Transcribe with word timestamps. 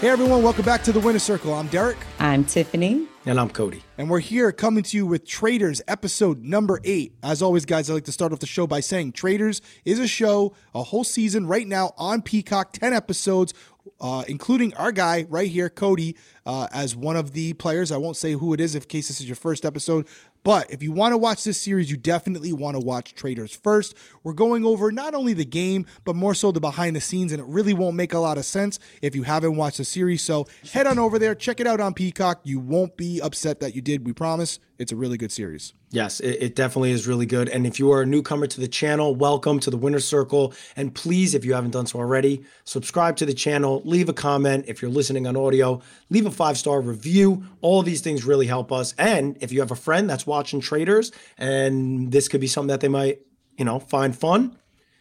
Hey 0.00 0.08
everyone, 0.08 0.42
welcome 0.42 0.64
back 0.64 0.82
to 0.84 0.92
the 0.92 1.00
Winner 1.00 1.18
Circle. 1.18 1.52
I'm 1.52 1.66
Derrick. 1.66 1.98
I'm 2.18 2.42
Tiffany. 2.42 3.06
And 3.26 3.38
I'm 3.38 3.50
Cody. 3.50 3.82
And 3.98 4.08
we're 4.08 4.20
here 4.20 4.50
coming 4.50 4.82
to 4.84 4.96
you 4.96 5.04
with 5.04 5.26
Traitors, 5.26 5.82
episode 5.86 6.42
number 6.42 6.80
eight. 6.84 7.12
As 7.22 7.42
always, 7.42 7.66
guys, 7.66 7.90
I 7.90 7.92
like 7.92 8.04
to 8.04 8.12
start 8.12 8.32
off 8.32 8.38
the 8.38 8.46
show 8.46 8.66
by 8.66 8.80
saying 8.80 9.12
Traitors 9.12 9.60
is 9.84 9.98
a 9.98 10.08
show, 10.08 10.54
a 10.74 10.82
whole 10.84 11.04
season 11.04 11.46
right 11.46 11.66
now 11.66 11.92
on 11.98 12.22
Peacock, 12.22 12.72
10 12.72 12.94
episodes, 12.94 13.52
uh, 14.00 14.24
including 14.26 14.72
our 14.74 14.90
guy 14.90 15.26
right 15.28 15.50
here, 15.50 15.68
Cody, 15.68 16.16
uh, 16.46 16.66
as 16.72 16.96
one 16.96 17.16
of 17.16 17.32
the 17.32 17.52
players. 17.52 17.92
I 17.92 17.98
won't 17.98 18.16
say 18.16 18.32
who 18.32 18.54
it 18.54 18.60
is 18.60 18.74
in 18.74 18.80
case 18.80 19.08
this 19.08 19.20
is 19.20 19.26
your 19.26 19.36
first 19.36 19.66
episode, 19.66 20.06
but 20.42 20.70
if 20.70 20.82
you 20.82 20.92
want 20.92 21.12
to 21.12 21.18
watch 21.18 21.44
this 21.44 21.60
series, 21.60 21.90
you 21.90 21.96
definitely 21.96 22.52
want 22.52 22.74
to 22.74 22.80
watch 22.80 23.14
Traitors 23.14 23.54
first. 23.54 23.94
We're 24.22 24.32
going 24.32 24.64
over 24.64 24.90
not 24.90 25.14
only 25.14 25.32
the 25.32 25.44
game, 25.44 25.86
but 26.04 26.16
more 26.16 26.34
so 26.34 26.52
the 26.52 26.60
behind 26.60 26.96
the 26.96 27.00
scenes, 27.00 27.32
and 27.32 27.40
it 27.40 27.46
really 27.46 27.74
won't 27.74 27.96
make 27.96 28.14
a 28.14 28.18
lot 28.18 28.38
of 28.38 28.44
sense 28.44 28.78
if 29.02 29.14
you 29.14 29.22
haven't 29.24 29.56
watched 29.56 29.78
the 29.78 29.84
series. 29.84 30.22
So 30.22 30.46
head 30.72 30.86
on 30.86 30.98
over 30.98 31.18
there, 31.18 31.34
check 31.34 31.60
it 31.60 31.66
out 31.66 31.80
on 31.80 31.94
Peacock. 31.94 32.40
You 32.44 32.58
won't 32.58 32.96
be 32.96 33.20
upset 33.20 33.60
that 33.60 33.74
you 33.74 33.82
did. 33.82 34.06
We 34.06 34.12
promise. 34.12 34.58
It's 34.78 34.92
a 34.92 34.96
really 34.96 35.18
good 35.18 35.32
series. 35.32 35.74
Yes, 35.92 36.20
it, 36.20 36.40
it, 36.40 36.54
definitely 36.54 36.92
is 36.92 37.08
really 37.08 37.26
good. 37.26 37.48
And 37.48 37.66
if 37.66 37.80
you 37.80 37.90
are 37.90 38.02
a 38.02 38.06
newcomer 38.06 38.46
to 38.46 38.60
the 38.60 38.68
channel, 38.68 39.12
welcome 39.16 39.58
to 39.58 39.70
the 39.70 39.76
Winner 39.76 39.98
Circle. 39.98 40.54
And 40.76 40.94
please, 40.94 41.34
if 41.34 41.44
you 41.44 41.54
haven't 41.54 41.72
done 41.72 41.86
so 41.86 41.98
already, 41.98 42.44
subscribe 42.62 43.16
to 43.16 43.26
the 43.26 43.34
channel, 43.34 43.82
leave 43.84 44.08
a 44.08 44.12
comment. 44.12 44.66
If 44.68 44.80
you're 44.80 44.90
listening 44.90 45.26
on 45.26 45.36
audio, 45.36 45.82
leave 46.08 46.26
a 46.26 46.30
five 46.30 46.56
star 46.56 46.80
review. 46.80 47.42
All 47.60 47.82
these 47.82 48.02
things 48.02 48.24
really 48.24 48.46
help 48.46 48.70
us. 48.70 48.94
And 48.98 49.36
if 49.40 49.50
you 49.50 49.58
have 49.60 49.72
a 49.72 49.76
friend 49.76 50.08
that's 50.08 50.28
watching 50.28 50.60
traitors 50.60 51.10
and 51.36 52.12
this 52.12 52.28
could 52.28 52.40
be 52.40 52.46
something 52.46 52.68
that 52.68 52.80
they 52.80 52.88
might, 52.88 53.22
you 53.58 53.64
know, 53.64 53.80
find 53.80 54.16
fun, 54.16 54.56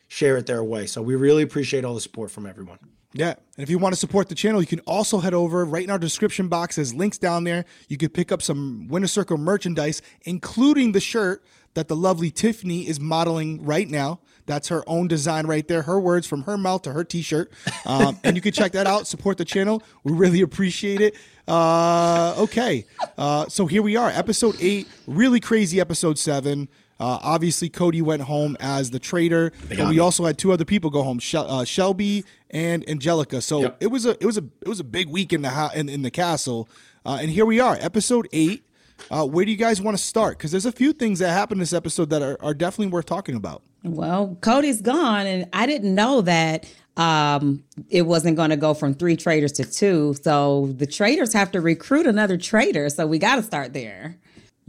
share 0.08 0.38
it 0.38 0.48
their 0.48 0.64
way. 0.64 0.88
So 0.88 1.04
we 1.04 1.14
really 1.14 1.44
appreciate 1.44 1.86
all 1.86 1.94
the 1.94 2.02
support 2.02 2.32
from 2.32 2.48
everyone. 2.48 2.80
Yeah. 3.14 3.30
And 3.58 3.64
if 3.64 3.70
you 3.70 3.80
want 3.80 3.94
to 3.94 4.00
support 4.00 4.30
the 4.30 4.36
channel, 4.36 4.62
you 4.62 4.68
can 4.68 4.80
also 4.82 5.20
head 5.20 5.34
over 5.34 5.66
right 5.66 5.84
in 5.84 5.90
our 5.90 5.98
description 5.98 6.48
box. 6.48 6.76
There's 6.76 6.94
links 6.94 7.18
down 7.18 7.44
there. 7.44 7.66
You 7.88 7.98
could 7.98 8.14
pick 8.14 8.32
up 8.32 8.42
some 8.42 8.88
Winner 8.88 9.08
Circle 9.08 9.38
merchandise, 9.38 10.02
including 10.24 10.92
the 10.92 11.00
shirt 11.00 11.44
that 11.74 11.88
the 11.88 11.96
lovely 11.96 12.30
Tiffany 12.32 12.88
is 12.88 13.00
modeling 13.00 13.64
right 13.66 13.90
now. 13.90 14.20
That's 14.46 14.68
her 14.70 14.84
own 14.88 15.08
design 15.08 15.46
right 15.46 15.68
there. 15.68 15.84
Her 15.84 16.00
words 16.00 16.26
from 16.26 16.44
her 16.44 16.58
mouth 16.58 16.82
to 16.84 16.94
her 16.94 17.04
t-shirt. 17.04 17.52
Um, 17.86 18.20
and 18.24 18.36
you 18.36 18.42
can 18.42 18.52
check 18.52 18.74
that 18.74 18.86
out. 18.86 19.08
Support 19.08 19.38
the 19.38 19.46
channel. 19.46 19.82
We 20.04 20.12
really 20.12 20.42
appreciate 20.42 21.02
it. 21.02 21.16
Uh, 21.48 22.36
okay. 22.38 22.86
Uh, 23.18 23.48
so 23.48 23.66
here 23.66 23.82
we 23.82 23.96
are, 23.96 24.10
episode 24.10 24.58
eight. 24.60 24.88
Really 25.08 25.40
crazy 25.40 25.80
episode 25.80 26.20
seven. 26.20 26.68
Uh, 27.00 27.18
obviously, 27.22 27.70
Cody 27.70 28.02
went 28.02 28.24
home 28.24 28.58
as 28.60 28.92
the 28.92 29.00
traitor, 29.00 29.54
but 29.70 29.88
we 29.88 30.00
also 30.00 30.26
had 30.26 30.38
two 30.38 30.52
other 30.52 30.66
people 30.66 30.90
go 30.90 31.02
home, 31.02 31.20
Shel- 31.20 31.50
uh, 31.50 31.64
Shelby 31.64 32.26
and 32.50 32.88
Angelica. 32.90 33.42
So 33.42 33.62
yep. 33.62 33.78
it 33.80 33.88
was 33.88 34.06
a 34.06 34.12
it 34.22 34.26
was 34.26 34.38
a 34.38 34.44
it 34.62 34.68
was 34.68 34.80
a 34.80 34.84
big 34.84 35.08
week 35.08 35.32
in 35.32 35.42
the 35.42 35.50
ha- 35.50 35.72
in, 35.74 35.88
in 35.88 36.02
the 36.02 36.12
castle, 36.12 36.68
uh, 37.06 37.20
and 37.22 37.32
here 37.32 37.46
we 37.46 37.60
are, 37.60 37.78
episode 37.80 38.28
eight. 38.34 38.66
Uh, 39.10 39.26
where 39.26 39.46
do 39.46 39.52
you 39.52 39.58
guys 39.58 39.82
want 39.82 39.96
to 39.96 40.04
start? 40.04 40.38
Because 40.38 40.52
there's 40.52 40.66
a 40.66 40.74
few 40.74 40.92
things 40.92 41.20
that 41.20 41.30
happened 41.30 41.62
this 41.62 41.72
episode 41.72 42.10
that 42.10 42.22
are, 42.22 42.38
are 42.42 42.54
definitely 42.54 42.92
worth 42.92 43.06
talking 43.06 43.36
about. 43.36 43.64
Well, 43.82 44.38
Cody's 44.42 44.82
gone, 44.82 45.26
and 45.26 45.48
I 45.54 45.68
didn't 45.68 45.96
know 45.96 46.20
that 46.22 46.68
um, 46.98 47.64
it 47.90 48.02
wasn't 48.02 48.36
going 48.36 48.50
to 48.50 48.58
go 48.58 48.74
from 48.74 48.94
three 48.94 49.16
traitors 49.16 49.54
to 49.54 49.64
two. 49.64 50.16
So 50.22 50.74
the 50.76 50.86
traitors 50.86 51.32
have 51.32 51.52
to 51.52 51.62
recruit 51.62 52.08
another 52.08 52.38
traitor. 52.38 52.90
So 52.90 53.08
we 53.08 53.20
got 53.20 53.38
to 53.38 53.44
start 53.44 53.72
there. 53.72 54.18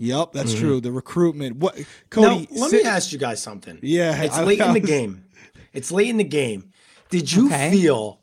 Yep, 0.01 0.33
that's 0.33 0.53
mm-hmm. 0.53 0.61
true. 0.61 0.81
The 0.81 0.93
recruitment. 0.93 1.57
What 1.59 1.79
Cody? 2.09 2.49
Now, 2.51 2.63
let 2.63 2.71
sit, 2.71 2.85
me 2.85 2.89
ask 2.89 3.13
you 3.13 3.19
guys 3.19 3.43
something. 3.43 3.79
Yeah, 3.83 4.23
it's 4.23 4.35
I, 4.35 4.45
late 4.45 4.59
I, 4.59 4.69
in 4.69 4.73
the 4.73 4.81
game. 4.97 5.27
It's 5.75 5.93
late 5.93 6.09
in 6.09 6.17
the 6.17 6.25
game. 6.25 6.73
Did 7.11 7.31
you 7.31 7.49
okay. 7.49 7.71
feel? 7.71 8.19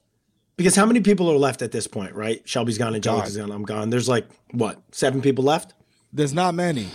Because 0.56 0.76
how 0.76 0.88
many 0.88 1.02
people 1.02 1.30
are 1.30 1.38
left 1.38 1.62
at 1.62 1.72
this 1.72 1.86
point? 1.86 2.16
Right, 2.16 2.42
Shelby's 2.50 2.80
gone, 2.80 2.88
and 2.88 2.96
Angelica's 2.96 3.38
gone. 3.38 3.52
I'm 3.52 3.62
gone. 3.62 3.92
There's 3.92 4.10
like 4.10 4.28
what 4.54 4.82
seven 4.92 5.22
people 5.22 5.44
left. 5.44 5.76
There's 6.12 6.34
not 6.34 6.56
many. 6.56 6.88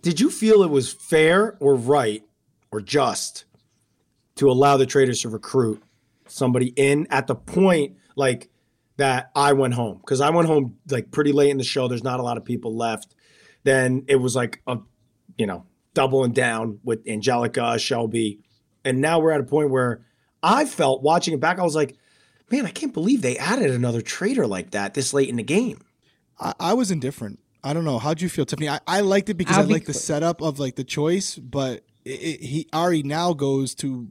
Did 0.00 0.20
you 0.20 0.30
feel 0.30 0.62
it 0.62 0.70
was 0.70 0.90
fair 0.90 1.58
or 1.60 1.74
right 1.74 2.22
or 2.70 2.80
just 2.80 3.44
to 4.36 4.50
allow 4.50 4.78
the 4.78 4.86
traitors 4.86 5.20
to 5.20 5.28
recruit 5.28 5.82
somebody 6.28 6.68
in 6.76 7.06
at 7.10 7.26
the 7.26 7.34
point 7.34 7.98
like 8.16 8.48
that 8.96 9.30
I 9.36 9.52
went 9.52 9.74
home 9.74 9.98
because 9.98 10.22
I 10.22 10.30
went 10.30 10.48
home 10.48 10.78
like 10.88 11.10
pretty 11.10 11.32
late 11.32 11.50
in 11.50 11.58
the 11.58 11.64
show. 11.64 11.88
There's 11.88 12.02
not 12.02 12.20
a 12.20 12.22
lot 12.22 12.38
of 12.38 12.44
people 12.46 12.74
left 12.74 13.14
then 13.64 14.04
it 14.08 14.16
was 14.16 14.34
like 14.34 14.62
a, 14.66 14.78
you 15.36 15.46
know, 15.46 15.66
doubling 15.94 16.32
down 16.32 16.80
with 16.84 17.06
Angelica, 17.06 17.78
Shelby. 17.78 18.40
And 18.84 19.00
now 19.00 19.20
we're 19.20 19.32
at 19.32 19.40
a 19.40 19.44
point 19.44 19.70
where 19.70 20.04
I 20.42 20.64
felt 20.64 21.02
watching 21.02 21.34
it 21.34 21.40
back, 21.40 21.58
I 21.58 21.62
was 21.62 21.76
like, 21.76 21.96
man, 22.50 22.66
I 22.66 22.70
can't 22.70 22.92
believe 22.92 23.22
they 23.22 23.38
added 23.38 23.70
another 23.70 24.00
traitor 24.00 24.46
like 24.46 24.72
that 24.72 24.94
this 24.94 25.14
late 25.14 25.28
in 25.28 25.36
the 25.36 25.42
game. 25.42 25.80
I, 26.38 26.54
I 26.58 26.74
was 26.74 26.90
indifferent. 26.90 27.38
I 27.64 27.72
don't 27.72 27.84
know. 27.84 27.98
How'd 27.98 28.20
you 28.20 28.28
feel, 28.28 28.44
Tiffany? 28.44 28.68
I, 28.68 28.80
I 28.86 29.00
liked 29.00 29.28
it 29.28 29.34
because 29.34 29.56
I'll 29.56 29.64
I 29.64 29.68
like 29.68 29.84
the 29.84 29.94
setup 29.94 30.42
of 30.42 30.58
like 30.58 30.74
the 30.74 30.84
choice, 30.84 31.36
but 31.36 31.84
it, 32.04 32.10
it, 32.10 32.40
he 32.42 32.68
Arie 32.72 33.04
now 33.04 33.34
goes 33.34 33.74
to, 33.76 34.10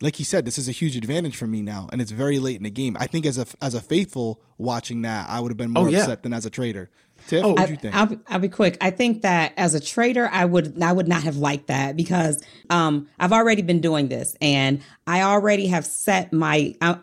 like 0.00 0.16
he 0.16 0.24
said, 0.24 0.44
this 0.44 0.56
is 0.56 0.68
a 0.68 0.72
huge 0.72 0.96
advantage 0.96 1.36
for 1.36 1.48
me 1.48 1.62
now, 1.62 1.88
and 1.90 2.00
it's 2.00 2.12
very 2.12 2.38
late 2.38 2.56
in 2.56 2.62
the 2.62 2.70
game. 2.70 2.96
I 3.00 3.08
think 3.08 3.26
as 3.26 3.38
a 3.38 3.46
as 3.60 3.74
a 3.74 3.80
faithful 3.80 4.40
watching 4.56 5.02
that, 5.02 5.28
I 5.28 5.40
would 5.40 5.50
have 5.50 5.56
been 5.56 5.72
more 5.72 5.88
oh, 5.88 5.90
yeah. 5.90 6.00
upset 6.00 6.22
than 6.22 6.32
as 6.32 6.46
a 6.46 6.50
traitor. 6.50 6.90
Tiff, 7.26 7.44
oh, 7.44 7.52
what 7.52 7.66
do 7.66 7.72
you 7.72 7.78
think? 7.78 7.94
I'll 7.94 8.06
be, 8.06 8.18
I'll 8.28 8.38
be 8.38 8.48
quick. 8.48 8.76
I 8.80 8.90
think 8.90 9.22
that 9.22 9.52
as 9.56 9.74
a 9.74 9.80
traitor, 9.80 10.28
I 10.32 10.44
would 10.44 10.82
I 10.82 10.92
would 10.92 11.08
not 11.08 11.22
have 11.22 11.36
liked 11.36 11.68
that 11.68 11.96
because 11.96 12.42
um, 12.70 13.08
I've 13.18 13.32
already 13.32 13.62
been 13.62 13.80
doing 13.80 14.08
this, 14.08 14.36
and 14.40 14.82
I 15.06 15.22
already 15.22 15.66
have 15.68 15.86
set 15.86 16.32
my. 16.32 16.74
I, 16.80 16.98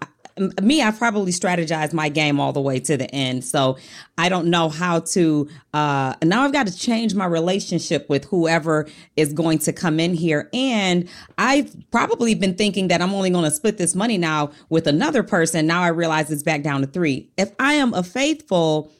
me, 0.62 0.82
I've 0.82 0.98
probably 0.98 1.32
strategized 1.32 1.94
my 1.94 2.10
game 2.10 2.40
all 2.40 2.54
the 2.54 2.62
way 2.62 2.80
to 2.80 2.98
the 2.98 3.14
end. 3.14 3.44
So 3.44 3.78
I 4.18 4.30
don't 4.30 4.48
know 4.48 4.70
how 4.70 5.02
to. 5.02 5.50
Uh, 5.74 6.16
now 6.24 6.44
I've 6.44 6.54
got 6.54 6.68
to 6.68 6.76
change 6.76 7.14
my 7.14 7.26
relationship 7.26 8.10
with 8.10 8.26
whoever 8.26 8.88
is 9.16 9.34
going 9.34 9.60
to 9.60 9.74
come 9.74 10.00
in 10.00 10.14
here. 10.14 10.50
And 10.54 11.10
I've 11.38 11.76
probably 11.92 12.36
been 12.36 12.56
thinking 12.56 12.88
that 12.88 13.02
I'm 13.02 13.14
only 13.14 13.30
going 13.30 13.46
to 13.46 13.52
split 13.52 13.78
this 13.78 13.96
money 13.96 14.18
now 14.18 14.52
with 14.70 14.88
another 14.88 15.24
person. 15.24 15.68
Now 15.68 15.82
I 15.82 15.90
realize 15.90 16.32
it's 16.32 16.44
back 16.44 16.62
down 16.62 16.82
to 16.82 16.88
three. 16.88 17.30
If 17.38 17.52
I 17.60 17.74
am 17.74 17.94
a 17.94 18.04
faithful, 18.04 18.92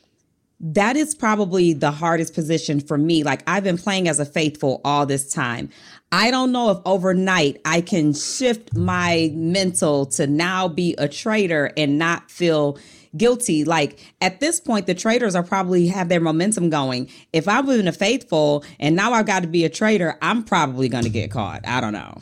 that 0.60 0.98
is 0.98 1.16
probably 1.16 1.74
the 1.74 1.92
hardest 1.92 2.34
position 2.34 2.80
for 2.80 2.98
me. 2.98 3.24
Like 3.24 3.44
I've 3.48 3.64
been 3.64 3.78
playing 3.78 4.08
as 4.08 4.20
a 4.20 4.26
faithful 4.26 4.82
all 4.84 5.06
this 5.06 5.32
time. 5.32 5.70
I 6.12 6.32
don't 6.32 6.52
know 6.52 6.72
if 6.72 6.80
overnight 6.86 7.62
I 7.66 7.82
can 7.82 8.14
shift 8.14 8.76
my 8.76 9.32
mental 9.34 10.06
to 10.08 10.28
now 10.28 10.68
be 10.68 10.96
a 10.98 11.08
traitor 11.08 11.72
and 11.78 11.98
not 11.98 12.30
feel 12.32 12.78
guilty. 13.16 13.64
Like 13.64 14.00
at 14.20 14.40
this 14.40 14.60
point, 14.60 14.88
the 14.88 14.96
traitors 14.96 15.36
are 15.36 15.44
probably 15.44 15.88
have 15.88 16.10
their 16.10 16.20
momentum 16.20 16.70
going. 16.70 17.10
If 17.32 17.48
I'm 17.48 17.66
been 17.66 17.88
a 17.88 17.92
faithful 17.92 18.66
and 18.80 18.96
now 18.96 19.14
I've 19.14 19.28
got 19.28 19.44
to 19.44 19.48
be 19.48 19.66
a 19.66 19.70
traitor, 19.70 20.18
I'm 20.22 20.44
probably 20.44 20.90
going 20.90 21.04
to 21.04 21.10
get 21.10 21.32
caught. 21.32 21.66
I 21.68 21.80
don't 21.80 21.94
know. 21.94 22.22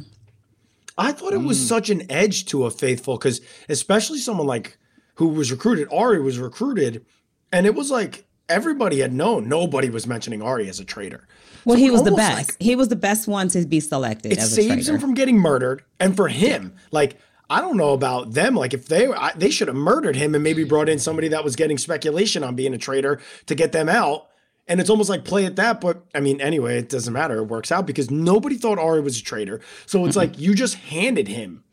I 0.98 1.12
thought 1.12 1.34
it 1.34 1.38
was 1.38 1.60
mm. 1.60 1.68
such 1.68 1.90
an 1.90 2.12
edge 2.12 2.46
to 2.48 2.66
a 2.66 2.72
faithful 2.72 3.18
because 3.18 3.40
especially 3.70 4.18
someone 4.18 4.48
like 4.48 4.78
who 5.16 5.30
was 5.30 5.52
recruited, 5.52 5.88
Arie 5.92 6.22
was 6.22 6.40
recruited, 6.40 7.06
and 7.52 7.66
it 7.66 7.76
was 7.76 7.92
like 7.92 8.26
everybody 8.50 9.00
had 9.00 9.14
known 9.14 9.50
nobody 9.50 9.90
was 9.90 10.08
mentioning 10.08 10.42
Arie 10.42 10.70
as 10.70 10.80
a 10.80 10.86
traitor. 10.86 11.28
Well, 11.66 11.76
so 11.76 11.84
he 11.84 11.92
was 11.92 12.04
the 12.04 12.12
best. 12.12 12.52
Like, 12.52 12.62
he 12.62 12.76
was 12.76 12.88
the 12.88 12.96
best 12.96 13.28
one 13.28 13.50
to 13.50 13.66
be 13.66 13.80
selected. 13.80 14.32
It 14.32 14.42
saves 14.42 14.88
him 14.88 15.00
from 15.00 15.14
getting 15.14 15.38
murdered, 15.38 15.84
and 16.00 16.16
for 16.16 16.28
him, 16.28 16.74
yeah. 16.74 16.82
like 16.92 17.18
I 17.50 17.62
don't 17.62 17.78
know 17.78 17.94
about 17.94 18.34
them. 18.34 18.56
Like 18.56 18.74
if 18.74 18.88
they 18.88 19.08
I, 19.08 19.32
they 19.36 19.50
should 19.50 19.68
have 19.68 19.78
murdered 19.78 20.16
him 20.16 20.36
and 20.36 20.44
maybe 20.44 20.64
brought 20.64 20.90
in 20.90 21.00
somebody 21.00 21.30
that 21.30 21.44
was 21.44 21.56
getting 21.56 21.78
speculation 21.78 22.44
on 22.44 22.56
being 22.56 22.74
a 22.74 22.78
traitor 22.78 23.20
to 23.46 23.56
get 23.56 23.72
them 23.72 23.90
out. 23.90 24.28
And 24.70 24.82
it's 24.82 24.90
almost 24.90 25.10
like 25.10 25.24
play 25.24 25.46
at 25.46 25.56
that, 25.56 25.80
but 25.80 26.04
I 26.14 26.20
mean, 26.20 26.42
anyway, 26.42 26.78
it 26.78 26.90
doesn't 26.90 27.14
matter. 27.14 27.38
It 27.38 27.46
works 27.46 27.72
out 27.72 27.88
because 27.88 28.12
nobody 28.12 28.58
thought 28.58 28.78
Arie 28.78 29.00
was 29.00 29.18
a 29.18 29.24
traitor. 29.24 29.62
So 29.86 30.06
it's 30.06 30.18
mm-hmm. 30.18 30.32
like 30.32 30.40
you 30.40 30.54
just 30.54 30.76
handed 30.76 31.30
him 31.30 31.64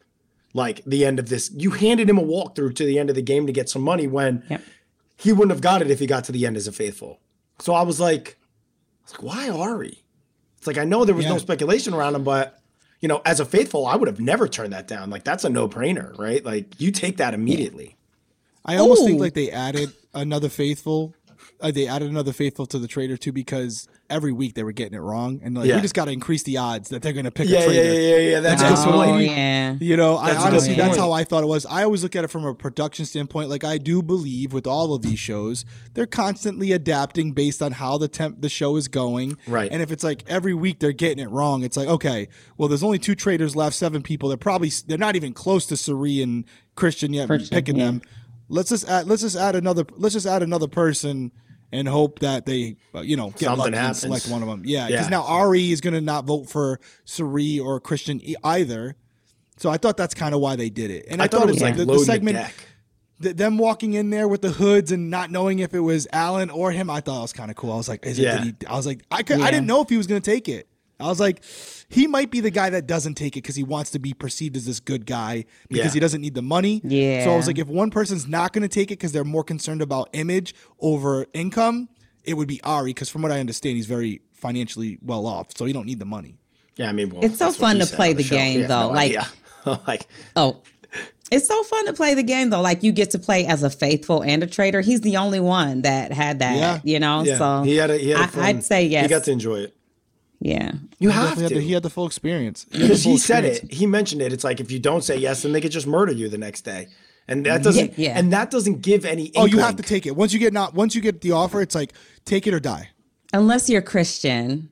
like 0.52 0.84
the 0.84 1.04
end 1.04 1.18
of 1.18 1.28
this. 1.28 1.50
You 1.52 1.72
handed 1.72 2.08
him 2.08 2.18
a 2.18 2.22
walkthrough 2.22 2.76
to 2.76 2.84
the 2.84 3.00
end 3.00 3.10
of 3.10 3.16
the 3.16 3.22
game 3.22 3.48
to 3.48 3.52
get 3.52 3.68
some 3.68 3.82
money 3.82 4.06
when 4.06 4.44
yep 4.48 4.62
he 5.16 5.32
wouldn't 5.32 5.52
have 5.52 5.60
got 5.60 5.82
it 5.82 5.90
if 5.90 5.98
he 5.98 6.06
got 6.06 6.24
to 6.24 6.32
the 6.32 6.46
end 6.46 6.56
as 6.56 6.66
a 6.66 6.72
faithful. 6.72 7.20
So 7.60 7.74
I 7.74 7.82
was 7.82 8.00
like, 8.00 8.36
I 8.38 9.04
was 9.04 9.12
like, 9.12 9.22
why 9.22 9.48
Arie? 9.48 10.02
It's 10.58 10.66
like 10.66 10.78
I 10.78 10.84
know 10.84 11.04
there 11.04 11.14
was 11.14 11.24
yeah. 11.26 11.32
no 11.32 11.38
speculation 11.38 11.94
around 11.94 12.14
him, 12.14 12.24
but 12.24 12.58
you 13.00 13.08
know, 13.08 13.20
as 13.26 13.38
a 13.38 13.44
faithful, 13.44 13.86
I 13.86 13.96
would 13.96 14.08
have 14.08 14.20
never 14.20 14.48
turned 14.48 14.72
that 14.72 14.88
down. 14.88 15.10
Like 15.10 15.24
that's 15.24 15.44
a 15.44 15.50
no 15.50 15.68
brainer, 15.68 16.16
right? 16.18 16.44
Like 16.44 16.80
you 16.80 16.90
take 16.90 17.18
that 17.18 17.34
immediately. 17.34 17.96
I 18.64 18.76
almost 18.76 19.02
Ooh. 19.02 19.06
think 19.06 19.20
like 19.20 19.34
they 19.34 19.50
added 19.50 19.92
another 20.14 20.48
faithful. 20.48 21.14
Uh, 21.60 21.70
they 21.70 21.86
added 21.86 22.10
another 22.10 22.32
faithful 22.32 22.66
to 22.66 22.78
the 22.78 22.88
traitor 22.88 23.16
too 23.16 23.32
because 23.32 23.88
every 24.10 24.32
week 24.32 24.54
they 24.54 24.62
were 24.62 24.72
getting 24.72 24.94
it 24.94 25.00
wrong, 25.00 25.40
and 25.42 25.56
like 25.56 25.66
yeah. 25.66 25.76
we 25.76 25.82
just 25.82 25.94
got 25.94 26.06
to 26.06 26.10
increase 26.10 26.42
the 26.42 26.56
odds 26.56 26.88
that 26.90 27.02
they're 27.02 27.12
going 27.12 27.24
to 27.24 27.30
pick 27.30 27.48
yeah, 27.48 27.60
a 27.60 27.64
traitor. 27.64 27.82
Yeah, 27.82 27.92
yeah, 27.92 28.16
yeah, 28.16 28.40
That's 28.40 28.62
oh, 28.62 28.92
point. 28.92 29.30
yeah. 29.30 29.76
You 29.80 29.96
know, 29.96 30.20
that's 30.22 30.38
I 30.38 30.48
honestly 30.48 30.74
that's 30.74 30.96
how 30.96 31.12
I 31.12 31.24
thought 31.24 31.42
it 31.42 31.46
was. 31.46 31.64
I 31.66 31.84
always 31.84 32.02
look 32.02 32.16
at 32.16 32.24
it 32.24 32.28
from 32.28 32.44
a 32.44 32.54
production 32.54 33.06
standpoint. 33.06 33.48
Like 33.48 33.64
I 33.64 33.78
do 33.78 34.02
believe 34.02 34.52
with 34.52 34.66
all 34.66 34.94
of 34.94 35.02
these 35.02 35.18
shows, 35.18 35.64
they're 35.94 36.06
constantly 36.06 36.72
adapting 36.72 37.32
based 37.32 37.62
on 37.62 37.72
how 37.72 37.98
the 37.98 38.08
temp 38.08 38.40
the 38.40 38.48
show 38.48 38.76
is 38.76 38.88
going. 38.88 39.36
Right. 39.46 39.70
And 39.70 39.80
if 39.80 39.90
it's 39.90 40.04
like 40.04 40.24
every 40.26 40.54
week 40.54 40.80
they're 40.80 40.92
getting 40.92 41.24
it 41.24 41.30
wrong, 41.30 41.62
it's 41.62 41.76
like 41.76 41.88
okay, 41.88 42.28
well, 42.56 42.68
there's 42.68 42.82
only 42.82 42.98
two 42.98 43.14
traitors 43.14 43.56
left, 43.56 43.76
seven 43.76 44.02
people. 44.02 44.28
They're 44.28 44.36
probably 44.38 44.70
they're 44.86 44.98
not 44.98 45.16
even 45.16 45.32
close 45.32 45.66
to 45.66 45.76
Cirie 45.76 46.22
and 46.22 46.44
Christian 46.74 47.12
yet 47.12 47.28
Christian, 47.28 47.54
picking 47.54 47.76
yeah. 47.76 47.86
them 47.86 48.02
let's 48.48 48.68
just 48.68 48.88
add 48.88 49.06
let's 49.06 49.22
just 49.22 49.36
add 49.36 49.56
another 49.56 49.84
let's 49.96 50.12
just 50.12 50.26
add 50.26 50.42
another 50.42 50.68
person 50.68 51.32
and 51.74 51.88
hope 51.88 52.20
that 52.20 52.46
they 52.46 52.76
uh, 52.94 53.00
you 53.00 53.16
know 53.16 53.30
get 53.30 53.40
Something 53.46 53.72
lucky 53.72 53.76
and 53.76 53.96
select 53.96 54.28
one 54.28 54.42
of 54.42 54.48
them. 54.48 54.62
Yeah, 54.64 54.86
because 54.86 55.06
Yeah. 55.06 55.10
now 55.10 55.26
Arie 55.26 55.72
is 55.72 55.80
going 55.80 55.94
to 55.94 56.00
not 56.00 56.24
vote 56.24 56.48
for 56.48 56.80
Cirie 57.04 57.58
or 57.58 57.80
Christian 57.80 58.20
either. 58.42 58.96
So 59.56 59.70
I 59.70 59.76
thought 59.76 59.96
that's 59.96 60.14
kind 60.14 60.34
of 60.34 60.40
why 60.40 60.56
they 60.56 60.70
did 60.70 60.90
it. 60.90 61.06
And 61.08 61.20
I, 61.20 61.26
I 61.26 61.28
thought 61.28 61.42
it 61.48 61.52
was 61.52 61.62
like 61.62 61.76
the, 61.76 61.84
the 61.84 61.98
segment 62.00 62.38
the 62.38 62.52
th- 63.22 63.36
them 63.36 63.58
walking 63.58 63.94
in 63.94 64.10
there 64.10 64.26
with 64.26 64.42
the 64.42 64.50
hoods 64.50 64.90
and 64.92 65.10
not 65.10 65.30
knowing 65.30 65.60
if 65.60 65.74
it 65.74 65.80
was 65.80 66.06
Alan 66.12 66.50
or 66.50 66.72
him, 66.72 66.90
I 66.90 67.00
thought 67.00 67.18
it 67.18 67.22
was 67.22 67.32
kind 67.32 67.50
of 67.50 67.56
cool. 67.56 67.72
I 67.72 67.76
was 67.76 67.88
like, 67.88 68.04
is 68.04 68.18
it? 68.18 68.22
Yeah. 68.22 68.44
Did 68.44 68.56
he, 68.60 68.66
I 68.66 68.76
was 68.76 68.86
like, 68.86 69.02
I 69.10 69.22
could, 69.22 69.40
I 69.40 69.50
didn't 69.50 69.66
know 69.66 69.80
if 69.80 69.88
he 69.88 69.96
was 69.96 70.06
going 70.06 70.20
to 70.20 70.30
take 70.30 70.48
it. 70.48 70.68
I 71.04 71.08
was 71.08 71.20
like, 71.20 71.42
he 71.88 72.06
might 72.06 72.30
be 72.30 72.40
the 72.40 72.50
guy 72.50 72.70
that 72.70 72.86
doesn't 72.86 73.14
take 73.14 73.36
it 73.36 73.42
because 73.42 73.56
he 73.56 73.62
wants 73.62 73.90
to 73.90 73.98
be 73.98 74.14
perceived 74.14 74.56
as 74.56 74.64
this 74.66 74.80
good 74.80 75.04
guy 75.06 75.44
because 75.68 75.86
Yeah. 75.86 75.92
he 75.92 76.00
doesn't 76.00 76.20
need 76.20 76.34
the 76.34 76.42
money. 76.42 76.80
Yeah. 76.82 77.24
So 77.24 77.32
I 77.32 77.36
was 77.36 77.46
like, 77.46 77.58
if 77.58 77.68
one 77.68 77.90
person's 77.90 78.26
not 78.26 78.52
going 78.52 78.62
to 78.62 78.68
take 78.68 78.90
it 78.90 78.98
because 78.98 79.12
they're 79.12 79.24
more 79.24 79.44
concerned 79.44 79.82
about 79.82 80.08
image 80.14 80.54
over 80.80 81.26
income, 81.34 81.88
it 82.24 82.34
would 82.34 82.48
be 82.48 82.60
Arie 82.64 82.90
because 82.90 83.10
from 83.10 83.22
what 83.22 83.30
I 83.32 83.38
understand, 83.40 83.76
he's 83.76 83.86
very 83.86 84.22
financially 84.32 84.98
well 85.02 85.26
off, 85.26 85.48
so 85.56 85.64
he 85.66 85.72
don't 85.72 85.86
need 85.86 85.98
the 85.98 86.04
money. 86.06 86.38
Yeah, 86.76 86.88
I 86.88 86.92
mean, 86.92 87.10
well, 87.10 87.24
It's 87.24 87.38
so 87.38 87.52
fun 87.52 87.78
to 87.78 87.86
play 87.86 88.10
on 88.10 88.16
the 88.16 88.24
game, 88.24 88.60
Yeah, 88.62 88.66
though, 88.66 88.88
no 88.88 88.94
like- 88.94 89.16
like, 89.86 90.06
Oh, 90.36 90.62
it's 91.30 91.46
so 91.48 91.62
fun 91.64 91.86
to 91.86 91.92
play 91.92 92.14
the 92.14 92.22
game 92.22 92.50
though. 92.50 92.60
Like 92.60 92.82
you 92.82 92.92
get 92.92 93.10
to 93.10 93.18
play 93.18 93.46
as 93.46 93.62
a 93.62 93.70
faithful 93.70 94.22
and 94.22 94.42
a 94.42 94.46
traitor. 94.46 94.80
He's 94.80 95.00
the 95.00 95.16
only 95.16 95.40
one 95.40 95.82
that 95.82 96.12
had 96.12 96.38
that. 96.40 96.56
Yeah. 96.56 96.80
You 96.84 97.00
know, 97.00 97.22
yeah, 97.24 97.38
so 97.38 97.62
he 97.62 97.76
had 97.76 97.90
a, 97.90 97.96
he 97.98 98.10
had 98.10 98.20
a 98.20 98.24
I, 98.24 98.26
fun, 98.26 98.42
I'd 98.44 98.64
say 98.64 98.86
yes. 98.86 99.04
He 99.04 99.08
got 99.08 99.24
to 99.24 99.32
enjoy 99.32 99.56
it. 99.60 99.76
Yeah. 100.44 100.72
You 100.98 101.08
He 101.10 101.14
have 101.14 101.28
definitely 101.30 101.42
had 101.42 101.48
to. 101.48 101.54
the- 101.54 101.60
he 101.62 101.72
had 101.72 101.82
the 101.82 101.90
full 101.90 102.06
experience 102.06 102.66
because 102.70 103.02
full 103.02 103.12
he 103.12 103.18
said 103.18 103.44
experience. 103.44 103.72
it. 103.72 103.76
He 103.78 103.86
mentioned 103.86 104.20
it. 104.22 104.32
It's 104.34 104.44
like 104.44 104.60
if 104.60 104.70
you 104.70 104.78
don't 104.78 105.02
say 105.02 105.16
yes, 105.16 105.42
then 105.42 105.52
they 105.52 105.60
could 105.60 105.72
just 105.72 105.86
murder 105.86 106.12
you 106.12 106.28
the 106.28 106.38
next 106.38 106.62
day, 106.62 106.88
and 107.26 107.44
that 107.46 107.62
doesn't. 107.62 107.98
Yeah, 107.98 108.10
yeah. 108.10 108.18
And 108.18 108.32
that 108.32 108.50
doesn't 108.50 108.82
give 108.82 109.04
any. 109.04 109.32
Oh, 109.36 109.46
you 109.46 109.58
have 109.58 109.76
to 109.76 109.82
take 109.82 110.04
it 110.06 110.14
once 110.16 110.32
you 110.34 110.38
get 110.38 110.52
not 110.52 110.74
once 110.74 110.94
you 110.94 111.00
get 111.00 111.22
the 111.22 111.32
offer. 111.32 111.60
It's 111.62 111.74
like 111.74 111.92
take 112.24 112.46
it 112.46 112.52
or 112.54 112.60
die. 112.60 112.90
Unless 113.32 113.68
you're 113.70 113.82
Christian. 113.82 114.70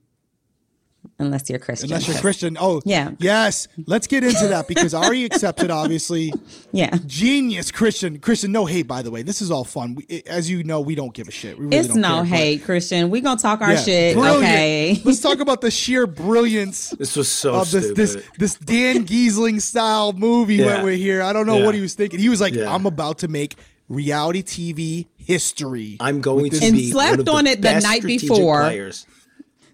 Unless 1.18 1.48
you're 1.50 1.58
Christian. 1.60 1.90
Unless 1.90 2.08
you're 2.08 2.18
Christian. 2.18 2.56
Oh, 2.60 2.80
Yeah. 2.84 3.12
Yes. 3.18 3.68
Let's 3.86 4.06
get 4.08 4.24
into 4.24 4.48
that 4.48 4.66
because 4.66 4.92
Arie 4.92 5.24
accepted, 5.30 5.70
obviously. 5.70 6.32
Yeah. 6.72 6.96
Genius 7.06 7.70
Christian. 7.70 8.18
Christian, 8.18 8.50
no 8.50 8.66
hate, 8.66 8.88
by 8.88 9.02
the 9.02 9.10
way. 9.10 9.22
This 9.22 9.40
is 9.40 9.50
all 9.50 9.62
fun. 9.62 9.94
We, 9.94 10.06
eh, 10.10 10.20
as 10.26 10.50
you 10.50 10.64
know, 10.64 10.80
we 10.80 10.94
don't 10.96 11.14
give 11.14 11.28
a 11.28 11.30
shit. 11.30 11.56
We 11.58 11.66
really 11.66 11.76
It's 11.76 11.88
don't 11.88 12.00
no 12.00 12.08
care, 12.08 12.18
but- 12.22 12.26
hate, 12.28 12.64
Christian. 12.64 13.10
We 13.10 13.20
gonna 13.20 13.38
talk 13.40 13.60
our 13.60 13.72
Yeah, 13.72 13.82
shit. 13.82 14.16
brilliant. 14.16 14.42
Okay. 14.44 15.00
Let's 15.04 15.20
talk 15.20 15.38
about 15.38 15.60
the 15.60 15.70
sheer 15.70 16.06
brilliance 16.08 16.90
This 16.98 17.14
was 17.14 17.28
so 17.28 17.54
of 17.54 17.70
this 17.70 17.84
stupid. 17.84 17.96
this 17.96 18.16
this 18.38 18.54
Dan 18.56 19.06
Gheesling 19.06 19.60
style 19.62 20.12
movie 20.14 20.56
Yeah. 20.56 20.66
when 20.76 20.84
we're 20.84 20.96
here. 20.96 21.22
I 21.22 21.32
don't 21.32 21.46
know 21.46 21.58
Yeah. 21.58 21.66
what 21.66 21.74
he 21.76 21.80
was 21.80 21.94
thinking. 21.94 22.18
He 22.18 22.30
was 22.30 22.40
like, 22.40 22.54
Yeah. 22.54 22.74
I'm 22.74 22.86
about 22.86 23.18
to 23.18 23.28
make 23.28 23.54
reality 23.88 24.42
TV 24.42 25.06
history. 25.18 25.98
I'm 26.00 26.20
going 26.20 26.50
to 26.50 26.58
this- 26.58 26.68
And 26.68 26.80
slept 26.80 27.10
one 27.10 27.20
of 27.20 27.24
the 27.26 27.32
on 27.32 27.46
it 27.46 27.62
the 27.62 27.78
night 27.80 28.02
before. 28.02 28.62
Players. 28.62 29.06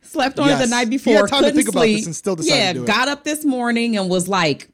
Slept 0.09 0.39
on 0.39 0.49
it 0.51 0.59
the 0.59 0.67
night 0.67 0.89
before. 0.91 1.15
had 1.15 1.29
time 1.29 1.39
couldn't 1.41 1.57
think 1.57 1.69
about 1.69 1.81
sleep. 1.83 1.97
this 1.99 2.07
and 2.07 2.17
still 2.17 2.37
decided 2.37 2.59
yeah, 2.59 2.73
to 2.73 2.79
do 2.81 2.85
it. 2.85 2.87
got 2.87 3.09
up 3.09 3.25
this 3.25 3.45
morning 3.45 3.97
and 3.97 4.09
was 4.09 4.29
like, 4.29 4.69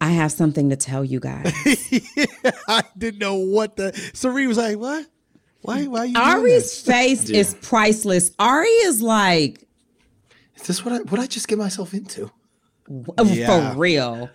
I 0.00 0.10
have 0.10 0.30
something 0.32 0.70
to 0.70 0.76
tell 0.76 1.04
you 1.04 1.20
guys. 1.20 1.52
I 2.68 2.82
didn't 2.96 3.18
know 3.18 3.36
what 3.36 3.76
the 3.76 3.92
Sari 4.14 4.46
was 4.46 4.58
like, 4.58 4.76
what? 4.78 5.06
Why 5.62 5.84
why 5.86 6.00
are 6.00 6.06
you 6.06 6.14
Arie's 6.16 6.64
this? 6.64 6.82
face 6.82 7.28
Yeah. 7.30 7.40
is 7.40 7.54
priceless. 7.54 8.30
Arie 8.38 8.66
is 8.68 9.00
like, 9.02 9.66
Is 10.56 10.66
this 10.66 10.84
what 10.84 10.94
I 10.94 10.98
what 10.98 11.20
I 11.20 11.26
just 11.26 11.48
get 11.48 11.58
myself 11.58 11.94
into? 11.94 12.30
oh, 13.18 13.24
Yeah. 13.24 13.72
for 13.72 13.78
real. 13.78 14.30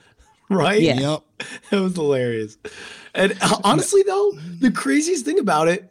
Right? 0.49 0.81
Yeah. 0.81 0.99
Yep. 0.99 1.21
It 1.71 1.75
was 1.79 1.95
hilarious. 1.95 2.57
And 3.15 3.37
uh, 3.41 3.57
honestly, 3.63 4.03
though, 4.03 4.31
the 4.59 4.71
craziest 4.71 5.23
thing 5.25 5.39
about 5.39 5.67
it, 5.67 5.90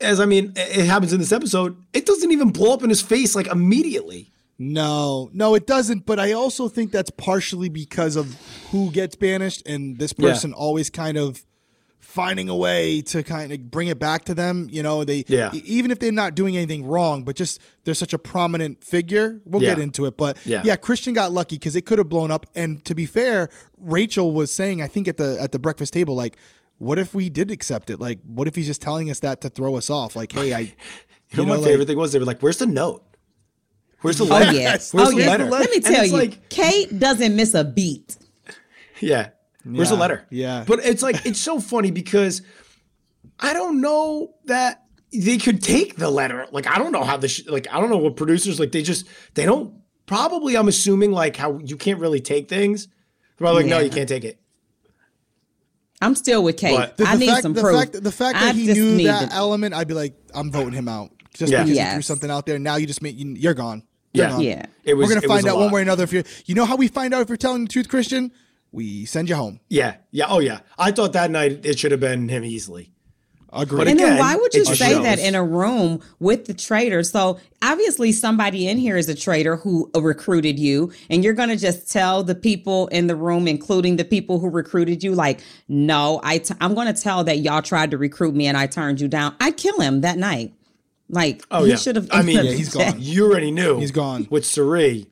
as 0.00 0.20
I 0.20 0.26
mean, 0.26 0.52
it 0.56 0.86
happens 0.86 1.12
in 1.12 1.18
this 1.20 1.32
episode, 1.32 1.76
it 1.92 2.06
doesn't 2.06 2.30
even 2.30 2.50
blow 2.50 2.72
up 2.72 2.82
in 2.82 2.88
his 2.90 3.02
face 3.02 3.34
like 3.34 3.46
immediately. 3.48 4.30
No, 4.58 5.30
no, 5.32 5.54
it 5.54 5.66
doesn't. 5.66 6.04
But 6.06 6.18
I 6.18 6.32
also 6.32 6.68
think 6.68 6.90
that's 6.90 7.10
partially 7.10 7.68
because 7.68 8.16
of 8.16 8.36
who 8.70 8.90
gets 8.90 9.14
banished, 9.16 9.62
and 9.66 9.98
this 9.98 10.12
Yeah. 10.18 10.30
person 10.30 10.52
always 10.52 10.90
kind 10.90 11.16
of 11.16 11.44
finding 12.00 12.48
a 12.48 12.56
way 12.56 13.02
to 13.02 13.22
kind 13.22 13.52
of 13.52 13.70
bring 13.70 13.86
it 13.88 13.98
back 13.98 14.24
to 14.24 14.34
them. 14.34 14.66
You 14.72 14.82
know, 14.82 15.04
they 15.04 15.24
Yeah. 15.28 15.50
even 15.52 15.90
if 15.90 15.98
they're 16.00 16.10
not 16.10 16.34
doing 16.34 16.56
anything 16.56 16.84
wrong, 16.86 17.22
but 17.22 17.36
just 17.36 17.60
they're 17.84 17.94
such 17.94 18.12
a 18.14 18.18
prominent 18.18 18.82
figure. 18.82 19.40
We'll 19.44 19.60
get 19.60 19.78
into 19.78 20.06
it, 20.06 20.16
but 20.16 20.38
Yeah. 20.44 20.62
yeah, 20.64 20.74
Christian 20.76 21.12
got 21.12 21.32
lucky 21.32 21.56
because 21.56 21.76
it 21.76 21.82
could 21.82 21.98
have 21.98 22.08
blown 22.08 22.30
up. 22.30 22.46
And 22.54 22.84
to 22.86 22.94
be 22.94 23.04
fair, 23.06 23.50
Rachel 23.78 24.32
was 24.32 24.50
saying, 24.50 24.80
I 24.82 24.86
think 24.88 25.06
at 25.06 25.18
the 25.18 25.36
at 25.40 25.52
the 25.52 25.58
breakfast 25.58 25.92
table, 25.92 26.14
like. 26.14 26.36
What 26.78 26.98
if 26.98 27.14
we 27.14 27.28
did 27.28 27.50
accept 27.50 27.90
it? 27.90 27.98
Like, 28.00 28.20
what 28.24 28.46
if 28.48 28.54
he's 28.54 28.66
just 28.66 28.80
telling 28.82 29.10
us 29.10 29.20
that 29.20 29.40
to 29.42 29.48
throw 29.50 29.76
us 29.76 29.90
off? 29.90 30.14
Like, 30.16 30.32
hey, 30.32 30.54
I, 30.54 30.58
You 31.30 31.38
know, 31.38 31.42
know, 31.42 31.48
my 31.50 31.54
like- 31.56 31.64
favorite 31.64 31.86
thing 31.88 31.98
was 31.98 32.12
they 32.12 32.18
were 32.18 32.24
like, 32.24 32.40
"Where's 32.40 32.56
the 32.56 32.66
note? 32.66 33.04
Where's 34.00 34.16
the 34.18 34.24
Oh 34.26 34.28
letter? 34.28 34.52
yes. 34.52 34.94
Where's 34.94 35.08
oh 35.08 35.10
the 35.12 35.18
yes. 35.18 35.28
letter?" 35.28 35.44
Let 35.44 35.70
me 35.70 35.80
tell 35.80 36.06
you, 36.06 36.12
like, 36.12 36.48
Kate 36.48 36.98
doesn't 36.98 37.36
miss 37.36 37.52
a 37.54 37.64
beat. 37.64 38.16
Yeah. 39.00 39.28
Where's 39.64 39.90
the 39.90 39.96
letter? 39.96 40.26
yeah. 40.30 40.64
But 40.66 40.80
it's 40.84 41.02
like 41.02 41.24
it's 41.26 41.38
so 41.38 41.60
funny 41.60 41.90
because 41.92 42.42
I 43.38 43.52
don't 43.52 43.80
know 43.80 44.34
that 44.46 44.84
they 45.12 45.36
could 45.38 45.62
take 45.62 45.96
the 45.96 46.10
letter. 46.10 46.46
Like 46.50 46.66
I 46.66 46.78
don't 46.78 46.90
know 46.90 47.04
how 47.04 47.16
the 47.16 47.28
sh- 47.28 47.46
like 47.46 47.66
I 47.70 47.78
don't 47.80 47.90
know 47.90 47.98
what 47.98 48.16
producers 48.16 48.58
like 48.58 48.72
they 48.72 48.82
just 48.82 49.06
they 49.34 49.44
don't 49.44 49.74
probably 50.06 50.56
I'm 50.56 50.66
assuming 50.68 51.12
like 51.12 51.36
how 51.36 51.58
you 51.58 51.76
can't 51.76 52.00
really 52.00 52.20
take 52.20 52.48
things. 52.48 52.86
They're 52.86 53.44
probably 53.46 53.64
like 53.64 53.70
no 53.70 53.78
you 53.80 53.90
can't 53.90 54.08
take 54.08 54.24
it. 54.24 54.40
I'm 56.00 56.14
still 56.14 56.42
with 56.44 56.56
Kate. 56.56 56.76
But- 56.76 56.96
The, 56.96 57.04
I 57.04 57.14
the 57.14 57.20
need 57.20 57.30
fact, 57.30 57.42
some 57.42 57.52
the 57.54 57.60
proof. 57.60 57.76
Fact, 57.78 58.02
the 58.04 58.12
fact 58.12 58.36
I 58.38 58.46
that 58.46 58.54
he 58.56 58.66
knew 58.72 59.02
that 59.04 59.30
to- 59.30 59.34
element, 59.34 59.74
I'd 59.74 59.88
be 59.88 59.94
like, 59.94 60.14
I'm 60.34 60.50
voting 60.52 60.72
him 60.72 60.88
out 60.88 61.10
just 61.34 61.52
Yeah. 61.52 61.64
because 61.64 61.78
he 61.78 61.84
threw 61.92 62.02
something 62.02 62.30
out 62.30 62.46
there. 62.46 62.58
Now 62.58 62.76
you 62.76 62.86
just 62.86 63.02
made 63.02 63.16
you, 63.16 63.34
you're 63.34 63.54
gone. 63.54 63.82
You're 64.12 64.26
Yeah. 64.26 64.30
gone. 64.30 64.40
Yeah. 64.42 64.66
It 64.84 64.94
was 64.94 65.08
We're 65.08 65.14
gonna 65.16 65.28
find 65.28 65.46
a 65.46 65.50
out 65.50 65.56
one 65.58 65.70
way 65.72 65.80
or 65.80 65.82
another 65.82 66.04
if 66.04 66.12
you're. 66.12 66.24
You 66.46 66.54
know 66.54 66.64
how 66.64 66.76
we 66.76 66.88
find 66.88 67.12
out 67.12 67.22
if 67.22 67.28
you're 67.28 67.36
telling 67.36 67.62
the 67.64 67.68
truth, 67.68 67.88
Christian? 67.88 68.30
We 68.72 69.04
send 69.06 69.28
you 69.28 69.34
home. 69.34 69.60
Yeah. 69.68 69.96
Yeah. 70.10 70.26
Oh 70.28 70.38
yeah. 70.40 70.60
I 70.78 70.92
thought 70.92 71.12
that 71.14 71.30
night 71.30 71.64
it 71.64 71.78
should 71.78 71.90
have 71.90 72.00
been 72.00 72.28
him 72.28 72.44
easily. 72.44 72.92
Agreed. 73.52 73.78
But 73.78 73.88
And 73.88 73.98
then 73.98 74.18
why 74.18 74.36
would 74.36 74.52
you 74.52 74.60
it 74.62 74.66
just 74.66 74.78
say 74.78 74.92
that 75.02 75.18
in 75.18 75.34
a 75.34 75.42
room 75.42 76.00
with 76.20 76.44
the 76.46 76.52
traitor? 76.54 77.02
So 77.02 77.38
obviously 77.62 78.12
somebody 78.12 78.68
in 78.68 78.76
here 78.78 78.96
is 78.96 79.08
a 79.08 79.14
traitor 79.14 79.56
who 79.56 79.90
uh, 79.96 80.02
recruited 80.02 80.58
you, 80.58 80.92
and 81.08 81.24
you're 81.24 81.32
gonna 81.32 81.56
just 81.56 81.90
tell 81.90 82.22
the 82.22 82.34
people 82.34 82.88
in 82.88 83.06
the 83.06 83.16
room, 83.16 83.48
including 83.48 83.96
the 83.96 84.04
people 84.04 84.38
who 84.38 84.50
recruited 84.50 85.02
you, 85.02 85.14
like, 85.14 85.40
no, 85.66 86.20
I 86.22 86.38
t- 86.38 86.54
I'm 86.60 86.74
gonna 86.74 86.92
tell 86.92 87.24
that 87.24 87.38
y'all 87.38 87.62
tried 87.62 87.90
to 87.92 87.98
recruit 87.98 88.34
me 88.34 88.46
and 88.46 88.56
I 88.56 88.66
turned 88.66 89.00
you 89.00 89.08
down. 89.08 89.34
I 89.40 89.50
kill 89.52 89.80
him 89.80 90.02
that 90.02 90.18
night. 90.18 90.52
Like 91.08 91.42
Oh 91.50 91.64
he 91.64 91.70
yeah. 91.70 91.76
should 91.76 91.96
have. 91.96 92.08
I 92.12 92.20
mean, 92.22 92.36
Yeah, 92.44 92.52
he's 92.52 92.68
gone. 92.74 92.96
You 92.98 93.24
already 93.30 93.50
knew 93.50 93.78
He's 93.78 93.92
gone. 93.92 94.26
with 94.28 94.44
Cirie. 94.44 95.06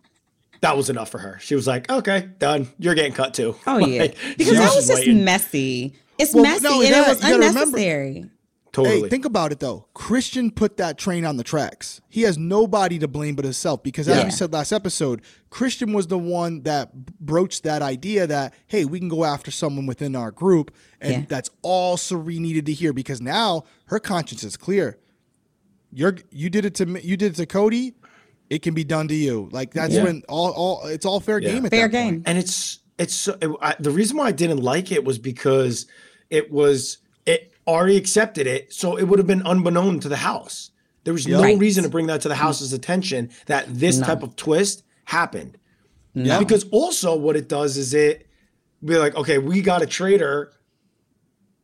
That 0.61 0.77
was 0.77 0.91
enough 0.91 1.11
for 1.11 1.19
her. 1.19 1.39
She 1.41 1.55
was 1.55 1.67
like, 1.67 1.91
"Okay, 1.91 2.29
done. 2.39 2.69
You're 2.79 2.95
getting 2.95 3.13
cut 3.13 3.33
too." 3.35 3.57
Oh 3.67 3.79
yeah, 3.79 4.09
because 4.37 4.59
that 4.59 4.75
was 4.75 4.87
just 4.89 5.01
waiting. 5.01 5.25
messy. 5.25 5.95
It's 6.19 6.35
Well, 6.35 6.45
messy 6.45 6.63
no, 6.65 6.81
and 6.81 6.89
you 6.91 6.95
it 6.95 7.09
was 7.09 7.17
you 7.19 7.23
gotta 7.23 7.35
remember- 7.35 7.61
unnecessary. 7.61 8.31
Totally. 8.73 9.01
Hey, 9.03 9.09
think 9.09 9.25
about 9.25 9.53
it 9.53 9.61
though. 9.61 9.87
Christian 9.95 10.51
put 10.51 10.77
that 10.77 10.99
train 10.99 11.25
on 11.25 11.39
the 11.39 11.45
tracks. 11.45 12.03
He 12.11 12.23
has 12.23 12.37
nobody 12.37 12.99
to 12.99 13.09
blame 13.09 13.35
but 13.35 13.47
himself 13.47 13.83
because, 13.83 14.07
as 14.07 14.19
Yeah. 14.19 14.25
we 14.25 14.31
said 14.31 14.53
last 14.53 14.71
episode, 14.71 15.23
Christian 15.49 15.95
was 15.95 16.09
the 16.09 16.19
one 16.19 16.63
that 16.65 16.91
broached 17.19 17.63
that 17.63 17.81
idea 17.81 18.27
that 18.27 18.53
hey, 18.67 18.85
we 18.85 18.99
can 18.99 19.09
go 19.09 19.25
after 19.25 19.51
someone 19.51 19.87
within 19.87 20.15
our 20.15 20.31
group, 20.31 20.75
and 21.01 21.13
Yeah. 21.13 21.23
that's 21.27 21.49
all 21.63 21.97
Cirie 21.97 22.39
needed 22.39 22.67
to 22.67 22.73
hear 22.75 22.93
because 22.93 23.23
now 23.23 23.65
her 23.87 23.99
conscience 23.99 24.45
is 24.45 24.59
clear. 24.59 24.99
You're 25.93 26.17
you 26.31 26.51
did 26.51 26.67
it 26.67 26.75
to 26.75 26.87
me, 26.87 27.01
you 27.03 27.17
did 27.17 27.33
it 27.33 27.37
to 27.37 27.47
Cody. 27.47 27.95
It 28.51 28.61
can 28.61 28.75
be 28.75 28.85
done 28.85 29.09
to 29.09 29.15
you. 29.15 29.49
Like 29.53 29.73
that's 29.73 29.95
Yeah. 29.95 30.05
when 30.05 30.23
all 30.29 30.51
all 30.51 30.87
it's 30.87 31.07
all 31.07 31.21
fair 31.21 31.39
Yeah. 31.41 31.53
game 31.53 31.65
at 31.65 31.71
Fair 31.71 31.89
that 31.89 31.97
point. 32.05 32.15
game. 32.17 32.23
and 32.27 32.37
it's 32.37 32.81
it's 32.99 33.15
so, 33.15 33.37
it, 33.41 33.51
I, 33.61 33.75
the 33.79 33.91
reason 33.91 34.17
why 34.17 34.27
I 34.27 34.33
didn't 34.33 34.59
like 34.63 34.91
it 34.93 35.05
was 35.05 35.19
because 35.19 35.87
it 36.31 36.51
was 36.51 36.99
it 37.27 37.53
already 37.67 37.97
accepted 37.97 38.47
it, 38.47 38.73
so 38.73 38.97
it 38.97 39.05
would 39.05 39.19
have 39.19 39.27
been 39.27 39.43
unbeknown 39.43 40.01
to 40.01 40.09
the 40.09 40.17
house. 40.17 40.71
There 41.05 41.13
was 41.13 41.27
no 41.27 41.43
Right. 41.43 41.59
reason 41.59 41.85
to 41.85 41.91
bring 41.91 42.07
that 42.07 42.21
to 42.23 42.29
the 42.29 42.35
house's 42.37 42.73
attention 42.73 43.31
that 43.47 43.67
this 43.69 43.99
No. 43.99 44.07
type 44.07 44.23
of 44.23 44.35
twist 44.37 44.83
happened. 45.05 45.59
Yeah. 46.15 46.39
Because 46.39 46.65
also 46.71 47.15
what 47.17 47.37
it 47.37 47.49
does 47.49 47.77
is 47.77 47.93
it 47.95 48.27
be 48.85 48.97
like, 48.97 49.15
okay, 49.17 49.39
we 49.39 49.61
got 49.63 49.83
a 49.83 49.87
traitor. 49.87 50.53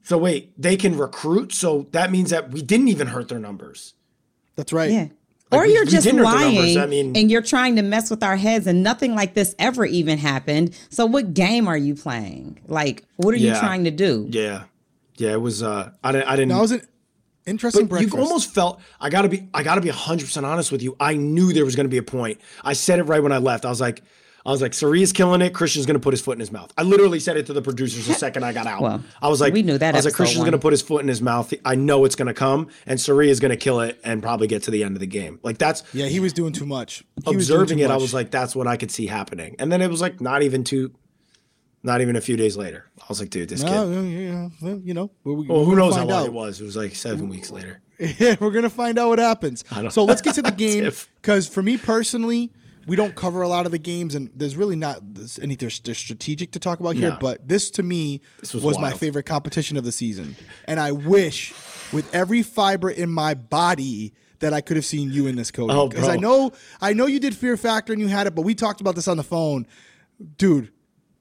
So 0.04 0.18
wait, 0.18 0.52
they 0.60 0.76
can 0.76 0.96
recruit. 0.96 1.52
So 1.52 1.86
that 1.92 2.10
means 2.10 2.30
that 2.30 2.50
we 2.50 2.62
didn't 2.62 2.88
even 2.88 3.06
hurt 3.08 3.28
their 3.28 3.38
numbers. 3.38 3.94
That's 4.56 4.72
right. 4.72 4.90
Yeah. 4.90 5.06
Like, 5.52 5.61
or 5.61 5.64
we- 5.66 5.75
you're 5.75 5.85
we 5.85 5.90
just 5.90 6.04
didn't 6.04 6.25
hurt 6.25 6.38
the 6.38 6.44
numbers. 6.44 6.76
lying 6.76 6.78
I 6.78 6.87
mean- 6.87 7.16
and 7.16 7.30
you're 7.30 7.42
trying 7.42 7.76
to 7.76 7.82
mess 7.82 8.11
with 8.11 8.23
our 8.23 8.37
heads 8.37 8.66
and 8.66 8.82
nothing 8.82 9.14
like 9.14 9.35
this 9.35 9.54
ever 9.59 9.85
even 9.85 10.18
happened. 10.18 10.75
So 10.90 11.06
what 11.06 11.35
game 11.35 11.68
are 11.68 11.76
you 11.76 11.94
playing? 11.94 12.59
Like, 12.66 13.04
what 13.16 13.35
are 13.35 13.38
you 13.38 13.50
trying 13.54 13.85
to 13.85 13.90
do? 13.90 14.26
Yeah, 14.30 14.64
yeah. 15.16 15.32
It 15.32 15.40
was. 15.40 15.62
uh 15.62 15.90
I 16.02 16.12
didn't. 16.12 16.28
I 16.28 16.37
didn't. 16.37 16.49
That 16.49 16.61
was 16.61 16.73
an 16.73 16.82
interesting 17.47 17.87
But 17.87 18.00
you 18.00 18.06
breakfast. 18.09 18.28
almost 18.28 18.54
felt 18.54 18.80
I 19.00 19.11
gotta 19.11 19.28
be 19.28 19.49
I 19.52 19.62
gotta 19.62 19.80
be 19.80 19.88
hundred 19.90 20.25
percent 20.26 20.47
honest 20.47 20.73
with 20.73 20.82
you. 20.82 20.97
I 20.99 21.14
knew 21.14 21.52
there 21.52 21.64
was 21.64 21.76
gonna 21.76 21.88
be 21.88 21.99
a 21.99 22.02
point. 22.02 22.40
I 22.64 22.73
said 22.73 22.99
it 22.99 23.04
right 23.04 23.23
when 23.23 23.32
I 23.32 23.38
left. 23.38 23.64
I 23.64 23.68
was 23.68 23.80
like, 23.80 24.02
I 24.44 24.50
was 24.50 24.61
like, 24.61 24.75
Cirie's 24.75 25.12
killing 25.12 25.40
it. 25.40 25.54
Christian's 25.54 25.87
gonna 25.87 26.00
put 26.00 26.12
his 26.12 26.20
foot 26.20 26.32
in 26.32 26.40
his 26.40 26.50
mouth. 26.50 26.72
I 26.76 26.82
literally 26.82 27.20
said 27.20 27.37
it 27.37 27.46
to 27.46 27.52
the 27.52 27.62
producers 27.62 28.06
the 28.06 28.14
second 28.26 28.44
I 28.44 28.52
got 28.52 28.66
out. 28.66 28.82
Well, 28.82 29.02
I 29.20 29.28
was 29.28 29.40
like, 29.40 29.52
we 29.52 29.62
knew 29.62 29.78
that 29.78 29.94
I 29.94 29.99
was 29.99 30.04
like, 30.04 30.14
Christian's 30.14 30.44
gonna 30.44 30.58
put 30.58 30.72
his 30.72 30.82
foot 30.82 31.02
in 31.02 31.08
his 31.08 31.22
mouth. 31.22 31.52
I 31.64 31.75
know 31.76 32.04
it's 32.04 32.16
gonna 32.16 32.34
come, 32.34 32.68
and 32.87 33.00
Cirie's 33.00 33.38
gonna 33.40 33.56
kill 33.56 33.80
it 33.80 34.00
and 34.02 34.22
probably 34.22 34.46
get 34.49 34.64
to 34.64 34.70
the 34.70 34.82
end 34.84 34.96
of 34.96 35.00
the 35.00 35.06
game. 35.06 35.38
Like 35.42 35.58
that's 35.58 35.84
Yeah, 35.94 36.06
he 36.06 36.18
was 36.20 36.32
doing 36.32 36.52
too 36.52 36.66
much. 36.66 37.04
He 37.25 37.34
observing 37.34 37.78
too 37.78 37.84
it. 37.84 37.90
I 37.90 37.96
was 37.96 38.12
like, 38.12 38.30
that's 38.30 38.56
what 38.56 38.66
I 38.66 38.76
could 38.76 38.90
see 38.90 39.06
happening. 39.06 39.54
And 39.58 39.70
then 39.70 39.80
it 39.80 39.88
was 39.90 40.00
like 40.00 40.20
not 40.20 40.42
even 40.42 40.64
two, 40.64 40.92
not 41.84 42.00
even 42.00 42.16
a 42.16 42.20
few 42.20 42.37
days 42.37 42.56
later. 42.56 42.87
I 43.00 43.04
was 43.08 43.20
like, 43.20 43.30
dude, 43.30 43.49
this 43.49 43.62
no, 43.62 43.68
kid. 43.68 44.11
yeah, 44.11 44.18
yeah, 44.32 44.49
well, 44.61 44.78
you 44.84 44.94
know, 44.94 45.11
we're, 45.25 45.34
Well, 45.34 45.46
we're 45.61 45.64
who 45.64 45.76
knows 45.76 45.94
how 45.96 46.04
long 46.04 46.22
out. 46.22 46.26
it 46.26 46.32
was? 46.32 46.61
It 46.61 46.64
was 46.64 46.76
like 46.76 46.94
seven 46.94 47.28
weeks 47.28 47.50
later. 47.50 47.80
Yeah, 48.18 48.34
we're 48.40 48.50
gonna 48.50 48.68
find 48.70 48.99
out 48.99 49.11
what 49.11 49.20
happens. 49.20 49.62
don't- 49.62 49.92
So 49.92 50.02
let's 50.04 50.22
get 50.22 50.34
to 50.34 50.42
the 50.42 50.50
game 50.66 50.90
because 51.20 51.46
for 51.46 51.62
me 51.62 51.76
personally, 51.78 52.50
we 52.86 52.96
don't 52.96 53.14
cover 53.14 53.42
a 53.42 53.48
lot 53.48 53.66
of 53.66 53.72
the 53.72 53.78
games, 53.78 54.14
and 54.14 54.30
there's 54.34 54.56
really 54.56 54.76
not 54.76 55.00
anything 55.40 55.70
st- 55.70 55.96
strategic 55.96 56.52
to 56.52 56.58
talk 56.58 56.80
about 56.80 56.96
here. 56.96 57.10
No. 57.10 57.18
But 57.20 57.46
this 57.48 57.70
to 57.72 57.82
me 57.82 58.20
This 58.40 58.54
was, 58.54 58.62
was 58.62 58.78
my 58.78 58.92
favorite 58.92 59.24
competition 59.24 59.76
of 59.76 59.84
the 59.84 59.92
season, 59.92 60.36
and 60.66 60.78
I 60.80 60.92
wish 60.92 61.52
with 61.92 62.12
every 62.14 62.42
fiber 62.42 62.90
in 62.90 63.10
my 63.10 63.34
body 63.34 64.12
that 64.40 64.52
I 64.52 64.60
could 64.60 64.76
have 64.76 64.84
seen 64.86 65.12
you 65.12 65.26
in 65.28 65.36
this, 65.36 65.50
Cody. 65.52 65.72
Oh, 65.72 65.88
Because 65.88 66.08
I 66.08 66.16
know 66.16 66.52
I 66.80 66.92
know 66.94 67.06
you 67.06 67.20
did 67.20 67.36
Fear 67.36 67.56
Factor 67.56 67.92
and 67.92 68.02
you 68.02 68.08
had 68.08 68.26
it, 68.26 68.34
but 68.34 68.42
we 68.42 68.54
talked 68.54 68.80
about 68.80 68.94
this 68.96 69.06
on 69.08 69.16
the 69.16 69.22
phone, 69.22 69.66
dude. 70.38 70.72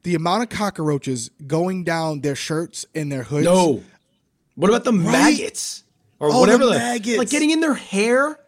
The 0.04 0.16
amount 0.16 0.42
of 0.42 0.50
cockroaches 0.50 1.30
going 1.46 1.84
down 1.84 2.22
their 2.22 2.34
shirts 2.36 2.88
and 2.96 3.12
their 3.12 3.22
hoods. 3.22 3.46
No. 3.46 3.84
What 4.56 4.70
about 4.70 4.84
the 4.84 4.92
maggots 4.92 5.84
or 6.20 6.30
Oh, 6.32 6.40
whatever 6.40 6.66
the 6.66 6.72
the 6.72 6.78
maggots. 6.80 7.18
like 7.20 7.30
getting 7.30 7.52
in 7.52 7.60
their 7.60 7.76
hair? 7.76 8.40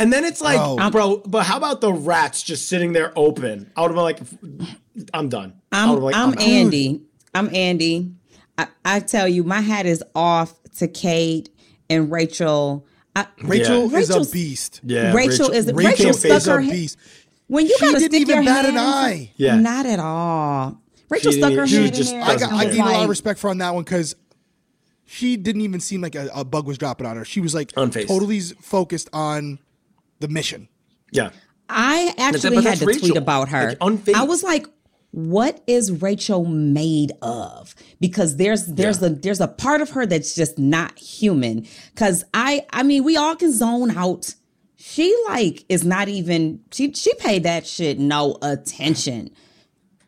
And 0.00 0.12
then 0.12 0.24
it's 0.24 0.40
like, 0.40 0.56
Bro. 0.56 0.90
bro, 0.90 1.16
but 1.26 1.44
how 1.44 1.56
about 1.58 1.80
the 1.80 1.92
rats 1.92 2.42
just 2.42 2.68
sitting 2.68 2.92
there 2.94 3.12
open? 3.16 3.70
I 3.76 3.82
would 3.82 3.94
have 3.94 3.96
been 3.96 4.02
like, 4.58 5.08
I'm 5.14 5.28
done. 5.28 5.60
I 5.70 5.82
I'm, 5.84 5.88
would've 5.90 6.00
been 6.00 6.04
like, 6.06 6.16
I'm 6.16 6.32
out. 6.32 6.40
Andie. 6.40 7.02
I'm 7.34 7.54
Andie. 7.54 8.12
I, 8.58 8.66
I 8.84 9.00
tell 9.00 9.28
you, 9.28 9.44
my 9.44 9.60
hat 9.60 9.86
is 9.86 10.02
off 10.14 10.54
to 10.78 10.88
Kate 10.88 11.50
and 11.88 12.10
Rachel. 12.10 12.86
I, 13.14 13.26
Rachel 13.42 13.90
Yeah. 13.90 13.98
is 13.98 14.10
a 14.10 14.24
beast. 14.32 14.80
Yeah, 14.84 15.12
Rachel, 15.12 15.50
is 15.50 15.66
Rachel 15.72 15.90
Rachel 16.06 16.12
stuck 16.14 16.30
is 16.32 16.48
a 16.48 16.52
her 16.52 16.60
head. 16.60 16.72
beast. 16.72 16.98
When 17.48 17.66
you 17.66 17.74
She 17.78 17.84
gotta 17.86 17.98
didn't 17.98 18.10
stick 18.12 18.20
even 18.22 18.34
your 18.36 18.44
bat 18.44 18.64
head 18.64 18.74
an 18.74 18.78
eye. 18.80 19.32
Yeah. 19.36 19.56
not 19.60 19.84
at 19.86 19.98
all. 19.98 20.80
Rachel 21.08 21.32
She 21.32 21.38
stuck 21.38 21.52
her 21.54 21.66
she 21.66 21.76
head 21.84 21.94
just 21.94 22.12
in 22.12 22.20
there. 22.20 22.28
I, 22.28 22.36
got, 22.36 22.52
I 22.52 22.64
care. 22.64 22.72
gave 22.74 22.84
a 22.84 22.88
lot 22.88 23.02
of 23.02 23.08
respect 23.10 23.38
for 23.40 23.50
on 23.50 23.58
that 23.58 23.74
one 23.74 23.82
because 23.84 24.14
she 25.04 25.36
didn't 25.36 25.62
even 25.62 25.80
seem 25.80 26.00
like 26.00 26.14
a, 26.14 26.30
a 26.34 26.44
bug 26.44 26.66
was 26.66 26.78
dropping 26.78 27.06
on 27.06 27.16
her. 27.16 27.24
She 27.24 27.40
was 27.40 27.54
like 27.54 27.72
Unfazed. 27.72 28.06
totally 28.06 28.40
focused 28.40 29.10
on 29.12 29.58
the 30.20 30.28
mission. 30.28 30.68
Yeah. 31.12 31.30
I 31.68 32.14
actually 32.18 32.56
but 32.56 32.64
had 32.64 32.78
that's 32.78 32.94
to 32.94 32.98
tweet 33.00 33.16
about 33.16 33.48
her. 33.50 33.76
Like. 33.80 34.08
I 34.14 34.22
was 34.24 34.42
like, 34.42 34.66
what 35.12 35.62
is 35.66 35.90
Rachel 35.90 36.44
made 36.44 37.12
of? 37.22 37.74
Because 38.00 38.36
there's 38.36 38.66
there's 38.66 39.00
Yeah. 39.00 39.08
a 39.08 39.10
there's 39.10 39.40
a 39.40 39.48
part 39.48 39.80
of 39.80 39.90
her 39.90 40.06
that's 40.06 40.34
just 40.34 40.58
not 40.58 40.98
human. 40.98 41.66
Cause 41.96 42.24
I 42.34 42.64
I 42.72 42.82
mean 42.84 43.02
we 43.04 43.16
all 43.16 43.34
can 43.36 43.52
zone 43.52 43.90
out. 43.96 44.34
She 44.76 45.14
like 45.28 45.64
is 45.68 45.84
not 45.84 46.08
even 46.08 46.60
she 46.72 46.92
she 46.92 47.12
paid 47.14 47.42
that 47.44 47.66
shit 47.66 47.98
no 47.98 48.36
attention. 48.42 49.30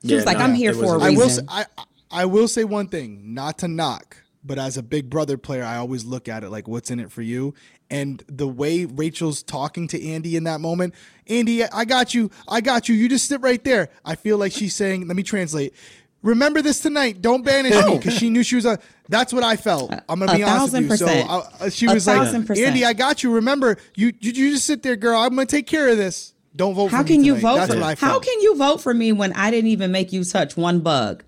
She 0.02 0.08
Yeah, 0.10 0.16
was 0.16 0.26
like, 0.26 0.38
no, 0.38 0.44
I'm 0.44 0.54
it 0.54 0.56
here 0.56 0.70
was 0.76 0.80
for 0.88 0.96
a 0.96 0.98
a- 0.98 1.02
I 1.04 1.10
will 1.10 1.20
reason. 1.26 1.48
say, 1.48 1.54
I 1.54 1.64
I 2.10 2.24
will 2.26 2.48
say 2.48 2.64
one 2.64 2.88
thing, 2.88 3.34
not 3.34 3.58
to 3.58 3.68
knock, 3.68 4.16
but 4.44 4.58
as 4.58 4.76
a 4.76 4.82
Big 4.82 5.08
Brother 5.08 5.36
player, 5.36 5.64
I 5.64 5.76
always 5.76 6.04
look 6.04 6.28
at 6.28 6.44
it 6.44 6.50
like 6.50 6.66
what's 6.68 6.90
in 6.90 7.00
it 7.00 7.10
for 7.10 7.22
you. 7.22 7.54
And 7.90 8.22
the 8.26 8.48
way 8.48 8.84
Rachel's 8.86 9.42
talking 9.42 9.86
to 9.88 10.02
Andie 10.02 10.36
in 10.36 10.44
that 10.44 10.60
moment, 10.60 10.94
Andie, 11.28 11.64
I 11.64 11.84
got 11.84 12.14
you, 12.14 12.30
I 12.48 12.60
got 12.60 12.88
you. 12.88 12.94
You 12.94 13.08
just 13.08 13.26
sit 13.26 13.40
right 13.40 13.62
there. 13.62 13.90
I 14.04 14.14
feel 14.14 14.38
like 14.38 14.52
she's 14.52 14.74
saying, 14.74 15.06
let 15.06 15.16
me 15.16 15.22
translate. 15.22 15.74
Remember 16.22 16.62
this 16.62 16.80
tonight. 16.80 17.20
Don't 17.20 17.44
banish 17.44 17.74
me 17.84 17.96
because 17.98 18.14
she 18.14 18.30
knew 18.30 18.44
she 18.44 18.54
was 18.54 18.64
a. 18.64 18.78
That's 19.08 19.32
what 19.32 19.42
I 19.42 19.56
felt. 19.56 19.92
I'm 20.08 20.20
gonna 20.20 20.36
be 20.36 20.44
honest 20.44 20.72
with 20.72 20.82
you. 20.82 20.88
thousand 20.88 20.88
percent. 20.88 21.28
So 21.28 21.64
I, 21.64 21.68
she 21.68 21.86
A 21.86 21.94
was 21.94 22.06
like, 22.06 22.16
thousand 22.16 22.46
percent. 22.46 22.68
Andie, 22.68 22.84
I 22.84 22.92
got 22.92 23.24
you. 23.24 23.32
Remember, 23.32 23.76
you, 23.96 24.12
you 24.20 24.30
you 24.30 24.52
just 24.52 24.64
sit 24.64 24.84
there, 24.84 24.94
girl. 24.94 25.20
I'm 25.20 25.30
gonna 25.30 25.46
take 25.46 25.66
care 25.66 25.88
of 25.88 25.96
this. 25.96 26.32
Don't 26.54 26.74
vote 26.74 26.92
How 26.92 26.98
for 26.98 27.04
me 27.04 27.08
can 27.08 27.24
you 27.24 27.34
vote 27.34 27.56
That's 27.56 27.72
for 27.72 27.80
what 27.80 28.00
I 28.02 28.06
How 28.06 28.20
can 28.20 28.40
you 28.40 28.56
vote 28.56 28.80
for 28.80 28.94
me 28.94 29.10
when 29.10 29.32
I 29.32 29.50
didn't 29.50 29.70
even 29.70 29.90
make 29.90 30.12
you 30.12 30.22
touch 30.22 30.56
one 30.56 30.80
bug? 30.80 31.24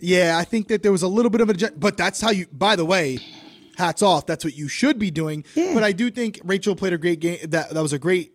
Yeah, 0.00 0.36
I 0.38 0.44
think 0.44 0.68
that 0.68 0.82
there 0.82 0.92
was 0.92 1.02
a 1.02 1.08
little 1.08 1.30
bit 1.30 1.40
of 1.40 1.50
a, 1.50 1.70
but 1.76 1.96
that's 1.96 2.20
how 2.20 2.30
you. 2.30 2.46
By 2.52 2.76
the 2.76 2.84
way, 2.84 3.18
hats 3.76 4.02
off. 4.02 4.26
That's 4.26 4.44
what 4.44 4.56
you 4.56 4.68
should 4.68 4.98
be 4.98 5.10
doing. 5.10 5.44
Yeah. 5.54 5.74
But 5.74 5.84
I 5.84 5.92
do 5.92 6.10
think 6.10 6.40
Rachel 6.44 6.74
played 6.74 6.92
a 6.92 6.98
great 6.98 7.20
game. 7.20 7.38
That 7.48 7.70
that 7.70 7.80
was 7.82 7.92
a 7.92 7.98
great 7.98 8.32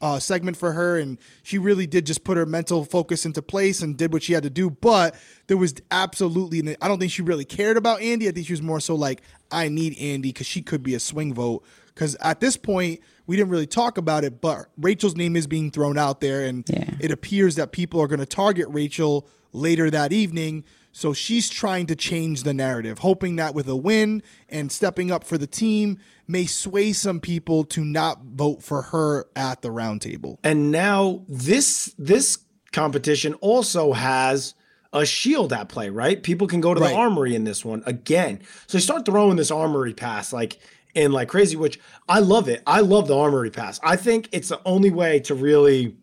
uh, 0.00 0.18
segment 0.18 0.56
for 0.56 0.72
her, 0.72 0.98
and 0.98 1.18
she 1.42 1.58
really 1.58 1.86
did 1.86 2.06
just 2.06 2.24
put 2.24 2.36
her 2.36 2.46
mental 2.46 2.84
focus 2.84 3.24
into 3.24 3.42
place 3.42 3.82
and 3.82 3.96
did 3.96 4.12
what 4.12 4.22
she 4.22 4.32
had 4.32 4.42
to 4.42 4.50
do. 4.50 4.70
But 4.70 5.14
there 5.46 5.56
was 5.56 5.74
absolutely, 5.90 6.76
I 6.82 6.88
don't 6.88 6.98
think 6.98 7.12
she 7.12 7.22
really 7.22 7.44
cared 7.44 7.76
about 7.76 8.00
Andie. 8.02 8.28
I 8.28 8.32
think 8.32 8.46
she 8.46 8.52
was 8.52 8.62
more 8.62 8.80
so 8.80 8.94
like, 8.94 9.22
I 9.50 9.68
need 9.68 9.96
Andie 9.98 10.30
because 10.32 10.46
she 10.46 10.62
could 10.62 10.82
be 10.82 10.94
a 10.94 11.00
swing 11.00 11.34
vote. 11.34 11.64
Because 11.94 12.16
at 12.16 12.40
this 12.40 12.56
point, 12.56 13.00
we 13.26 13.36
didn't 13.36 13.50
really 13.50 13.66
talk 13.66 13.96
about 13.98 14.24
it, 14.24 14.40
but 14.40 14.66
Rachel's 14.78 15.16
name 15.16 15.36
is 15.36 15.46
being 15.46 15.70
thrown 15.70 15.98
out 15.98 16.20
there, 16.20 16.44
and 16.44 16.64
Yeah. 16.68 16.90
it 16.98 17.10
appears 17.12 17.54
that 17.56 17.72
people 17.72 18.00
are 18.00 18.06
going 18.08 18.20
to 18.20 18.26
target 18.26 18.66
Rachel 18.70 19.28
later 19.52 19.90
that 19.90 20.12
evening. 20.12 20.64
So 20.92 21.12
she's 21.12 21.48
trying 21.48 21.86
to 21.86 21.96
change 21.96 22.42
the 22.42 22.52
narrative, 22.52 22.98
hoping 22.98 23.36
that 23.36 23.54
with 23.54 23.68
a 23.68 23.76
win 23.76 24.22
and 24.48 24.72
stepping 24.72 25.10
up 25.10 25.22
for 25.24 25.38
the 25.38 25.46
team 25.46 25.98
may 26.26 26.46
sway 26.46 26.92
some 26.92 27.20
people 27.20 27.64
to 27.64 27.84
not 27.84 28.22
vote 28.24 28.62
for 28.62 28.82
her 28.82 29.26
at 29.36 29.62
the 29.62 29.68
roundtable. 29.68 30.38
And 30.42 30.70
now 30.70 31.22
this 31.28 31.94
this 31.96 32.38
competition 32.72 33.34
also 33.34 33.92
has 33.92 34.54
a 34.92 35.06
shield 35.06 35.52
at 35.52 35.68
play, 35.68 35.88
right? 35.90 36.20
People 36.22 36.48
can 36.48 36.60
go 36.60 36.74
to 36.74 36.80
Right. 36.80 36.90
the 36.90 36.96
armory 36.96 37.34
in 37.36 37.44
this 37.44 37.64
one 37.64 37.82
again. 37.86 38.40
So 38.66 38.78
they 38.78 38.82
start 38.82 39.06
throwing 39.06 39.36
this 39.36 39.50
armory 39.52 39.94
pass 39.94 40.32
like 40.32 40.58
in 40.94 41.12
like 41.12 41.28
crazy, 41.28 41.54
which 41.56 41.78
I 42.08 42.18
love 42.18 42.48
it. 42.48 42.62
I 42.66 42.80
love 42.80 43.06
the 43.06 43.16
armory 43.16 43.50
pass. 43.50 43.78
I 43.84 43.94
think 43.94 44.28
it's 44.32 44.48
the 44.48 44.60
only 44.64 44.90
way 44.90 45.20
to 45.20 45.34
really 45.36 45.96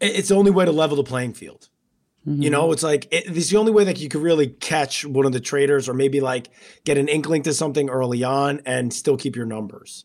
it's 0.00 0.28
the 0.28 0.34
only 0.34 0.50
way 0.50 0.64
to 0.64 0.72
level 0.72 0.96
the 0.96 1.04
playing 1.04 1.32
field. 1.32 1.68
You 2.24 2.50
know, 2.50 2.64
mm-hmm. 2.64 2.72
it's 2.74 2.84
like 2.84 3.06
it, 3.10 3.36
it's 3.36 3.50
the 3.50 3.56
only 3.56 3.72
way 3.72 3.82
that 3.82 3.98
you 3.98 4.08
could 4.08 4.22
really 4.22 4.46
catch 4.46 5.04
one 5.04 5.26
of 5.26 5.32
the 5.32 5.40
traitors 5.40 5.88
or 5.88 5.94
maybe 5.94 6.20
like 6.20 6.50
get 6.84 6.96
an 6.96 7.08
inkling 7.08 7.42
to 7.42 7.52
something 7.52 7.90
early 7.90 8.22
on 8.22 8.60
and 8.64 8.92
still 8.94 9.16
keep 9.16 9.34
your 9.34 9.46
numbers. 9.46 10.04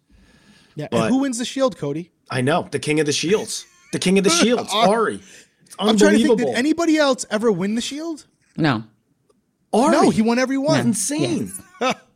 Yeah. 0.76 0.88
But- 0.90 1.02
and 1.02 1.10
who 1.10 1.20
wins 1.20 1.38
the 1.38 1.46
shield, 1.46 1.78
Cody? 1.78 2.12
I 2.32 2.42
know 2.42 2.68
the 2.72 2.80
king 2.80 3.00
of 3.00 3.06
the 3.06 3.12
shields, 3.12 3.66
the 3.94 4.00
king 4.00 4.18
of 4.18 4.24
the 4.24 4.30
shields, 4.42 4.74
Arie. 4.74 5.22
It's 5.64 5.76
I'm 5.78 5.96
trying 5.96 6.14
to 6.14 6.18
think, 6.18 6.30
unbelievable. 6.30 6.54
did 6.54 6.56
anybody 6.58 6.98
else 6.98 7.26
ever 7.30 7.52
win 7.52 7.76
the 7.76 7.82
shield? 7.82 8.26
No. 8.58 8.84
Arie, 9.74 9.92
No, 9.92 10.10
he 10.10 10.22
won 10.24 10.40
every 10.40 10.58
it's 10.58 10.68
one. 10.68 10.80
insane. 10.80 11.52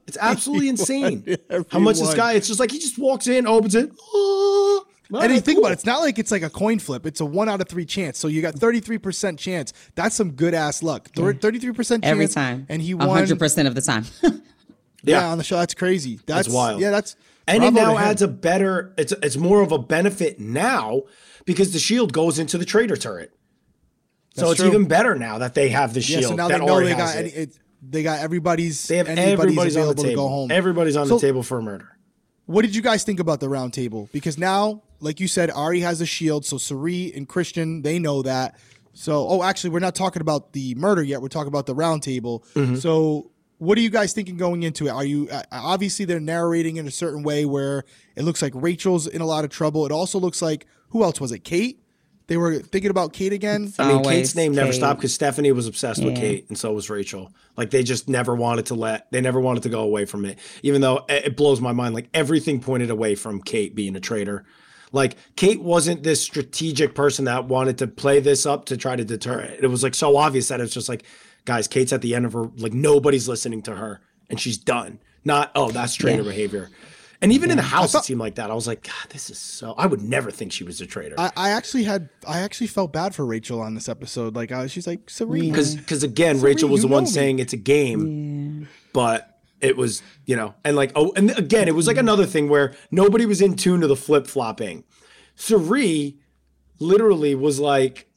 It's 0.08 0.18
absolutely 0.20 0.68
insane. 0.76 1.38
How 1.70 1.80
much 1.80 2.00
this 2.00 2.16
guy? 2.16 2.34
It's 2.34 2.48
just 2.48 2.60
like 2.60 2.72
he 2.72 2.80
just 2.80 2.98
walks 2.98 3.28
in, 3.28 3.46
opens 3.46 3.76
it. 3.76 3.92
Oh, 4.14 4.71
And 5.14 5.34
you 5.34 5.42
think 5.42 5.60
about 5.60 5.72
it, 5.72 5.74
it's 5.74 5.86
not 5.86 6.00
like 6.00 6.18
it's 6.20 6.32
like 6.32 6.42
a 6.44 6.50
coin 6.50 6.80
flip. 6.80 7.06
It's 7.06 7.20
a 7.20 7.26
one 7.26 7.50
out 7.50 7.60
of 7.62 7.68
three 7.68 7.86
chance. 7.86 8.18
So 8.18 8.28
you 8.28 8.42
got 8.42 8.56
33% 8.56 9.38
chance. 9.38 9.74
That's 9.96 10.16
some 10.16 10.32
good 10.32 10.54
ass 10.54 10.82
luck. 10.84 11.10
33% 11.12 11.76
chance. 11.76 12.00
Every 12.04 12.28
time. 12.28 12.66
And 12.70 12.82
he 12.82 12.94
won. 12.94 13.10
hundred 13.10 13.40
percent 13.40 13.68
of 13.68 13.76
the 13.76 13.82
time. 13.82 14.06
Yeah, 15.04 15.22
Yeah. 15.22 15.28
on 15.30 15.40
the 15.40 15.44
show. 15.44 15.58
That's 15.58 15.74
crazy. 15.74 16.20
That's, 16.28 16.48
wild. 16.48 16.80
Yeah, 16.80 16.92
that's. 16.92 17.16
And 17.48 17.64
it 17.64 17.74
now 17.74 17.98
adds 17.98 18.22
a 18.22 18.28
better. 18.28 18.94
It's 19.00 19.12
it's 19.12 19.36
more 19.36 19.62
of 19.64 19.72
a 19.72 19.80
benefit 19.80 20.40
now 20.40 21.02
because 21.46 21.74
the 21.74 21.80
shield 21.80 22.14
goes 22.14 22.38
into 22.38 22.60
the 22.60 22.66
traitor 22.66 22.96
turret. 22.96 23.34
so 24.36 24.42
That's 24.42 24.52
it's 24.52 24.60
true. 24.62 24.70
even 24.70 24.86
better 24.88 25.16
now 25.16 25.40
that 25.40 25.56
they 25.56 25.70
have 25.70 25.96
the 25.96 26.02
shield. 26.02 26.22
Yeah, 26.22 26.28
shield. 26.28 26.32
so 26.34 26.36
now 26.36 26.48
that 26.50 26.60
they 26.60 26.66
know 26.68 26.80
they 26.80 26.90
has 26.94 26.98
got 26.98 27.16
any, 27.18 27.30
it. 27.30 27.50
it, 27.50 27.60
they 27.82 28.04
got 28.04 28.20
everybody's 28.20 28.88
They 28.88 28.98
have 28.98 29.08
anybody's 29.08 29.40
everybody's 29.58 29.76
on 29.76 29.82
the 29.86 29.90
available 29.90 30.04
to 30.04 30.10
table. 30.10 30.24
go 30.24 30.30
home. 30.30 30.52
Everybody's 30.52 30.96
on 30.96 31.08
So- 31.08 31.16
the 31.16 31.22
table 31.22 31.42
for 31.42 31.58
a 31.58 31.64
murder. 31.64 31.98
What 32.46 32.64
did 32.64 32.76
you 32.76 32.82
guys 32.82 33.04
think 33.04 33.20
about 33.20 33.40
the 33.40 33.50
round 33.50 33.74
table? 33.74 34.10
Because 34.12 34.38
now, 34.38 34.82
like 35.00 35.20
you 35.20 35.28
said, 35.28 35.50
Arie 35.52 35.82
has 35.82 36.02
a 36.02 36.06
shield, 36.06 36.46
so 36.46 36.58
Cirie 36.58 37.12
and 37.16 37.28
Christian 37.28 37.82
they 37.82 38.00
know 38.00 38.22
that. 38.24 38.58
So, 38.94 39.26
oh, 39.28 39.44
actually, 39.44 39.70
we're 39.70 39.80
not 39.80 39.96
talking 39.96 40.22
about 40.22 40.54
the 40.54 40.76
murder 40.76 41.02
yet. 41.02 41.22
We're 41.22 41.30
talking 41.30 41.48
about 41.48 41.66
the 41.66 41.76
round 41.76 42.04
table. 42.04 42.44
Mm-hmm. 42.56 42.76
So, 42.76 43.32
what 43.58 43.78
are 43.78 43.82
you 43.82 43.90
guys 43.90 44.12
thinking 44.12 44.38
going 44.38 44.64
into 44.64 44.88
it? 44.88 44.90
Are 44.90 45.06
you 45.06 45.30
uh, 45.32 45.44
obviously 45.52 46.06
they're 46.06 46.20
narrating 46.20 46.78
in 46.78 46.88
a 46.88 46.92
certain 46.92 47.24
way 47.24 47.46
where 47.46 47.84
it 48.16 48.24
looks 48.24 48.42
like 48.42 48.54
Rachel's 48.56 49.08
in 49.08 49.22
a 49.22 49.26
lot 49.26 49.46
of 49.46 49.52
trouble. 49.52 49.86
It 49.86 49.92
also 49.92 50.20
looks 50.20 50.42
like 50.42 50.66
who 50.90 51.04
else 51.04 51.22
was 51.22 51.32
it? 51.32 51.44
Kate. 51.44 51.82
They 52.32 52.38
were 52.38 52.60
thinking 52.60 52.92
about 52.92 53.12
Kate 53.12 53.34
again. 53.34 53.74
I 53.78 53.90
mean, 53.90 53.98
Always 53.98 54.18
Kate's 54.20 54.36
name 54.36 54.56
never 54.56 54.72
stopped 54.72 55.02
because 55.02 55.14
Stephanie 55.14 55.52
was 55.52 55.68
obsessed 55.68 56.02
with 56.02 56.16
Kate, 56.16 56.46
and 56.48 56.58
so 56.58 56.72
was 56.72 56.90
Rachel. 56.90 57.34
Like 57.58 57.72
they 57.72 57.84
just 57.84 58.08
never 58.08 58.34
wanted 58.34 58.68
to 58.68 58.76
let, 58.76 59.12
they 59.12 59.20
never 59.20 59.42
wanted 59.42 59.64
to 59.64 59.70
go 59.70 59.82
away 59.82 60.06
from 60.06 60.24
it. 60.24 60.40
Even 60.64 60.80
though 60.80 61.04
it 61.10 61.26
it 61.26 61.36
blows 61.36 61.60
my 61.60 61.74
mind, 61.74 61.94
like 61.94 62.08
everything 62.14 62.62
pointed 62.62 62.90
away 62.90 63.16
from 63.16 63.42
Kate 63.42 63.76
being 63.76 63.98
a 63.98 64.00
traitor. 64.00 64.46
Like 64.94 65.18
Kate 65.36 65.62
wasn't 65.62 66.04
this 66.04 66.24
strategic 66.24 66.96
person 66.96 67.26
that 67.26 67.50
wanted 67.50 67.78
to 67.80 67.88
play 67.88 68.22
this 68.22 68.46
up 68.46 68.64
to 68.68 68.78
try 68.78 68.96
to 68.96 69.04
deter 69.04 69.42
it. 69.42 69.62
It 69.62 69.68
was 69.68 69.84
like 69.84 69.94
so 69.94 70.16
obvious 70.16 70.48
that 70.48 70.62
it's 70.62 70.74
just 70.74 70.88
like, 70.88 71.04
guys, 71.44 71.68
Kate's 71.68 71.92
at 71.92 72.02
the 72.02 72.16
end 72.16 72.26
of 72.26 72.32
her, 72.32 72.50
like 72.56 72.72
nobody's 72.72 73.28
listening 73.28 73.62
to 73.64 73.76
her, 73.76 74.00
and 74.30 74.40
she's 74.40 74.58
done. 74.58 75.00
Not 75.26 75.52
oh, 75.54 75.70
that's 75.70 75.96
traitor 75.96 76.22
Yeah. 76.22 76.30
behavior. 76.30 76.70
And 77.22 77.32
even 77.32 77.52
in 77.52 77.58
the 77.58 77.64
house, 77.64 77.94
it 77.94 78.04
seemed 78.04 78.20
like 78.20 78.36
that. 78.36 78.50
I 78.50 78.56
was 78.56 78.66
like, 78.66 78.84
God, 78.84 79.10
this 79.10 79.30
is 79.30 79.38
so. 79.38 79.74
I 79.78 79.86
would 79.86 80.02
never 80.02 80.32
think 80.32 80.52
she 80.52 80.64
was 80.64 80.82
a 80.82 80.88
traitor. 80.88 81.16
I, 81.20 81.32
I 81.36 81.50
actually 81.52 81.84
had 81.84 82.10
I 82.28 82.40
actually 82.40 82.68
felt 82.68 82.92
bad 82.92 83.14
for 83.14 83.26
Rachel 83.26 83.62
on 83.62 83.76
this 83.76 83.88
episode. 83.88 84.36
Like 84.36 84.52
I, 84.52 84.66
she's 84.66 84.88
like 84.88 85.08
Serene. 85.10 85.52
Because 85.52 85.76
mm. 85.76 85.80
because 85.80 86.04
again, 86.04 86.42
Rachel 86.42 86.68
was 86.68 86.82
the 86.82 86.88
one 86.88 87.04
me. 87.04 87.10
saying 87.10 87.38
it's 87.38 87.54
a 87.54 87.58
game, 87.58 88.68
but 88.92 89.40
it 89.60 89.78
was 89.78 90.02
you 90.26 90.36
know, 90.36 90.56
and 90.64 90.76
like 90.76 90.92
oh, 90.96 91.14
and 91.16 91.38
again, 91.38 91.68
it 91.68 91.76
was 91.76 91.86
like 91.86 91.98
another 91.98 92.26
thing 92.26 92.50
where 92.50 92.74
nobody 92.90 93.28
was 93.28 93.40
in 93.40 93.56
tune 93.56 93.82
to 93.82 93.88
the 93.88 93.96
flip 93.96 94.26
flopping. 94.26 94.84
Cirie 95.36 96.18
literally 96.80 97.36
was 97.36 97.60
like 97.60 98.08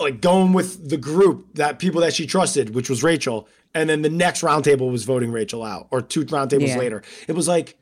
like 0.00 0.20
going 0.20 0.52
with 0.52 0.88
the 0.88 0.96
group 0.96 1.54
that 1.54 1.78
people 1.78 2.00
that 2.00 2.14
she 2.14 2.26
trusted, 2.26 2.74
which 2.74 2.88
was 2.88 3.02
Rachel, 3.02 3.48
and 3.74 3.88
then 3.90 4.02
the 4.02 4.10
next 4.10 4.42
roundtable 4.42 4.90
was 4.90 5.04
voting 5.04 5.30
Rachel 5.30 5.62
out, 5.62 5.88
or 5.90 6.00
two 6.00 6.24
roundtables 6.24 6.68
Yeah. 6.68 6.78
later. 6.78 7.02
It 7.26 7.34
was 7.34 7.48
like, 7.48 7.76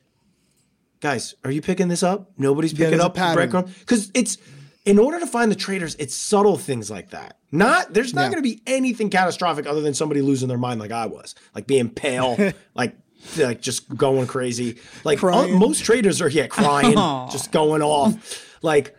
guys, 1.01 1.35
are 1.45 1.51
you 1.51 1.61
picking 1.63 1.89
this 1.89 2.03
up? 2.03 2.31
Nobody's 2.39 2.73
picking 2.73 3.01
up 3.01 3.15
pattern. 3.15 3.51
because 3.81 4.11
it's 4.15 4.39
in 4.85 4.99
order 4.99 5.19
to 5.21 5.27
find 5.27 5.51
the 5.51 5.57
traitors, 5.57 5.97
it's 5.99 6.15
subtle 6.15 6.57
things 6.57 6.91
like 6.91 7.11
that. 7.11 7.39
Not 7.53 7.93
there's 7.95 8.15
not 8.15 8.23
Yeah. 8.23 8.29
going 8.31 8.43
to 8.43 8.49
be 8.49 8.63
anything 8.67 9.11
catastrophic 9.11 9.67
other 9.67 9.81
than 9.81 9.95
somebody 9.95 10.23
losing 10.23 10.49
their 10.49 10.59
mind, 10.59 10.81
like 10.81 10.93
I 10.93 11.07
was, 11.07 11.35
like 11.55 11.67
being 11.67 11.89
pale, 11.91 12.37
like 12.75 12.97
like 13.39 13.61
just 13.61 13.89
going 13.97 14.27
crazy. 14.27 14.79
Like 15.05 15.23
uh, 15.23 15.49
most 15.49 15.85
traitors 15.85 16.21
are 16.23 16.29
yeah 16.29 16.47
crying, 16.47 16.95
just 17.31 17.51
going 17.53 17.83
off. 17.83 18.57
Like 18.63 18.95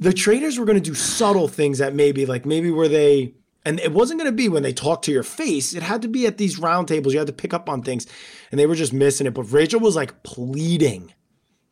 the 0.00 0.12
traitors 0.12 0.58
were 0.58 0.64
going 0.66 0.82
to 0.82 0.90
do 0.90 0.94
subtle 0.94 1.48
things 1.48 1.78
that 1.78 1.94
maybe 1.94 2.26
like 2.26 2.44
maybe 2.44 2.70
where 2.70 2.88
they 2.88 3.34
and 3.64 3.80
it 3.80 3.92
wasn't 3.92 4.20
going 4.20 4.30
to 4.30 4.36
be 4.36 4.48
when 4.50 4.62
they 4.62 4.72
talked 4.72 5.04
to 5.06 5.12
your 5.12 5.22
face 5.22 5.72
it 5.72 5.82
had 5.82 6.02
to 6.02 6.08
be 6.08 6.26
at 6.26 6.36
these 6.36 6.58
round 6.58 6.88
tables 6.88 7.12
you 7.14 7.18
had 7.18 7.28
to 7.28 7.32
pick 7.32 7.54
up 7.54 7.68
on 7.68 7.80
things 7.80 8.06
and 8.50 8.58
they 8.58 8.66
were 8.66 8.74
just 8.74 8.92
missing 8.92 9.26
it 9.26 9.32
but 9.32 9.44
rachel 9.44 9.78
was 9.80 9.94
like 9.96 10.22
pleading 10.24 11.14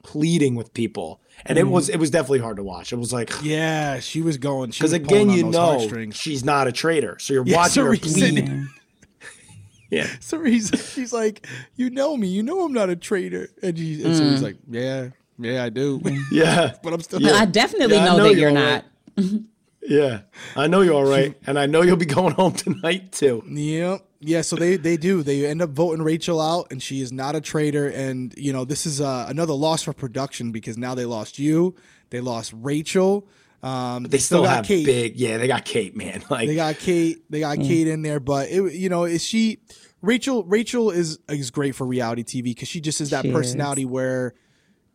pleading 0.02 0.54
with 0.54 0.72
people 0.74 1.20
and 1.46 1.58
it 1.58 1.64
mm. 1.64 1.70
was 1.70 1.88
it 1.88 1.98
was 1.98 2.10
definitely 2.10 2.38
hard 2.40 2.56
to 2.56 2.62
watch 2.62 2.92
it 2.92 2.96
was 2.96 3.12
like 3.12 3.30
yeah, 3.42 3.98
she 4.00 4.20
was 4.22 4.36
going. 4.38 4.70
because 4.70 4.92
Because 4.92 4.92
again 4.92 5.30
you 5.30 5.44
know 5.44 5.88
she's 6.10 6.44
not 6.44 6.66
a 6.68 6.72
traitor 6.72 7.18
so 7.18 7.34
you're 7.34 7.44
Yeah, 7.46 7.56
watching 7.56 7.84
her 7.84 7.96
Cerise. 7.96 8.12
plead 8.12 8.66
yeah 9.90 10.06
Cerise, 10.20 10.70
she's 10.94 11.12
like, 11.12 11.46
you 11.76 11.90
know 11.90 12.16
me, 12.16 12.28
you 12.28 12.42
know 12.42 12.64
I'm 12.64 12.72
not 12.72 12.90
a 12.90 12.96
traitor, 12.96 13.48
and, 13.62 13.76
she, 13.78 14.02
and 14.04 14.16
Cerise 14.16 14.40
mm. 14.40 14.42
like, 14.42 14.56
yeah, 14.68 15.08
yeah, 15.38 15.64
I 15.64 15.68
do, 15.70 16.00
yeah 16.30 16.74
but 16.82 16.92
I'm 16.92 17.00
still. 17.00 17.20
Yeah. 17.20 17.32
I 17.34 17.44
definitely 17.46 17.96
Yeah, 17.96 18.02
I 18.02 18.06
know, 18.06 18.16
know 18.18 18.24
that 18.24 18.30
you're 18.34 18.50
you're 18.50 18.50
not. 18.52 18.84
right. 19.16 19.42
Yeah 19.82 20.20
i 20.56 20.66
know 20.66 20.80
you're 20.80 20.94
all 20.94 21.04
right 21.08 21.36
and 21.46 21.58
i 21.58 21.66
know 21.66 21.82
you'll 21.82 21.96
be 21.96 22.06
going 22.06 22.32
home 22.34 22.52
tonight 22.52 23.12
too 23.12 23.42
Yep. 23.46 24.06
Yeah, 24.24 24.42
so 24.42 24.54
they 24.54 24.76
they 24.76 24.96
do. 24.96 25.24
They 25.24 25.46
end 25.46 25.60
up 25.62 25.70
voting 25.70 26.04
Rachel 26.04 26.40
out, 26.40 26.68
and 26.70 26.80
she 26.80 27.00
is 27.00 27.10
not 27.10 27.34
a 27.34 27.40
traitor. 27.40 27.88
And 27.88 28.32
you 28.36 28.52
know, 28.52 28.64
this 28.64 28.86
is 28.86 29.00
uh, 29.00 29.26
another 29.28 29.52
loss 29.52 29.82
for 29.82 29.92
production 29.92 30.52
because 30.52 30.78
now 30.78 30.94
they 30.94 31.04
lost 31.04 31.40
you, 31.40 31.74
they 32.10 32.20
lost 32.20 32.52
Rachel. 32.54 33.26
Um, 33.64 34.04
they 34.04 34.18
still, 34.18 34.44
got 34.44 34.64
have 34.64 34.68
big 34.68 35.16
yeah 35.16 35.38
they 35.38 35.46
got 35.48 35.64
kate 35.64 35.96
man 35.96 36.22
like 36.30 36.46
They 36.48 36.54
got 36.54 36.78
Kate. 36.78 37.24
They 37.30 37.40
got 37.40 37.58
Kate 37.58 37.88
in 37.88 38.02
there, 38.02 38.20
but 38.20 38.48
it, 38.48 38.74
you 38.74 38.88
know, 38.88 39.04
is 39.04 39.24
she 39.24 39.58
Rachel? 40.02 40.44
Rachel 40.44 40.90
is 40.90 41.18
is 41.28 41.50
great 41.50 41.74
for 41.74 41.84
reality 41.84 42.22
TV 42.22 42.44
because 42.44 42.68
she 42.68 42.80
just 42.80 43.00
is 43.00 43.10
that 43.10 43.22
She 43.22 43.28
is. 43.28 43.34
personality 43.34 43.84
where 43.84 44.34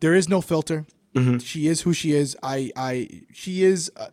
there 0.00 0.14
is 0.14 0.28
no 0.28 0.40
filter. 0.40 0.86
Mm-hmm. 1.14 1.38
She 1.38 1.66
is 1.66 1.82
who 1.82 1.92
she 1.92 2.12
is. 2.12 2.34
I 2.42 2.70
I 2.76 3.08
she 3.34 3.62
is. 3.62 3.92
Uh, 3.94 4.06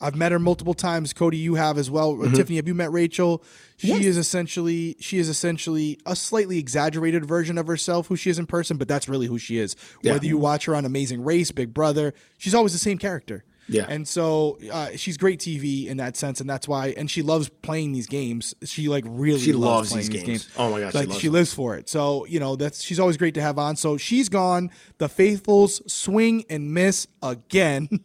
I've 0.00 0.14
met 0.14 0.30
her 0.32 0.38
multiple 0.38 0.74
times. 0.74 1.12
Cody, 1.12 1.38
you 1.38 1.54
have 1.54 1.78
as 1.78 1.90
well. 1.90 2.14
Mm-hmm. 2.14 2.34
Tiffany, 2.34 2.56
have 2.56 2.68
you 2.68 2.74
met 2.74 2.92
Rachel? 2.92 3.42
She 3.78 3.88
Yes. 3.88 4.04
is 4.04 4.16
essentially 4.18 4.96
she 5.00 5.18
is 5.18 5.28
essentially 5.28 5.98
a 6.04 6.14
slightly 6.14 6.58
exaggerated 6.58 7.24
version 7.24 7.56
of 7.58 7.66
herself, 7.66 8.06
who 8.08 8.16
she 8.16 8.28
is 8.30 8.38
in 8.38 8.46
person, 8.46 8.76
but 8.76 8.88
that's 8.88 9.08
really 9.08 9.26
who 9.26 9.38
she 9.38 9.58
is. 9.58 9.74
Yeah. 10.02 10.12
Whether 10.12 10.26
you 10.26 10.38
watch 10.38 10.66
her 10.66 10.74
on 10.74 10.84
Amazing 10.84 11.24
Race, 11.24 11.50
Big 11.50 11.72
Brother, 11.72 12.12
she's 12.38 12.54
always 12.54 12.72
the 12.72 12.78
same 12.78 12.98
character. 12.98 13.44
Yeah. 13.68 13.86
And 13.88 14.06
so 14.06 14.58
uh, 14.72 14.90
she's 14.94 15.16
great 15.16 15.40
TV 15.40 15.86
in 15.88 15.96
that 15.96 16.16
sense, 16.16 16.40
and 16.40 16.48
that's 16.48 16.68
why. 16.68 16.94
And 16.96 17.10
she 17.10 17.20
loves 17.22 17.48
playing 17.48 17.90
these 17.92 18.06
games. 18.06 18.54
She 18.64 18.88
like 18.88 19.02
really 19.08 19.40
She 19.40 19.52
loves, 19.52 19.64
loves 19.64 19.88
playing 19.90 20.00
these 20.02 20.08
these 20.12 20.22
games. 20.22 20.44
games. 20.46 20.56
Oh 20.56 20.70
my 20.70 20.80
gosh, 20.80 20.92
she 20.92 20.98
like 20.98 21.08
loves 21.08 21.20
she 21.20 21.28
lives 21.30 21.52
for 21.54 21.74
it. 21.76 21.88
So 21.88 22.26
you 22.26 22.38
know 22.38 22.54
that's 22.54 22.80
she's 22.82 23.00
always 23.00 23.16
great 23.16 23.34
to 23.34 23.42
have 23.42 23.58
on. 23.58 23.74
So 23.74 23.96
she's 23.96 24.28
gone. 24.28 24.70
The 24.98 25.08
faithfuls 25.08 25.82
swing 25.92 26.44
and 26.48 26.72
miss 26.74 27.08
again. 27.22 27.88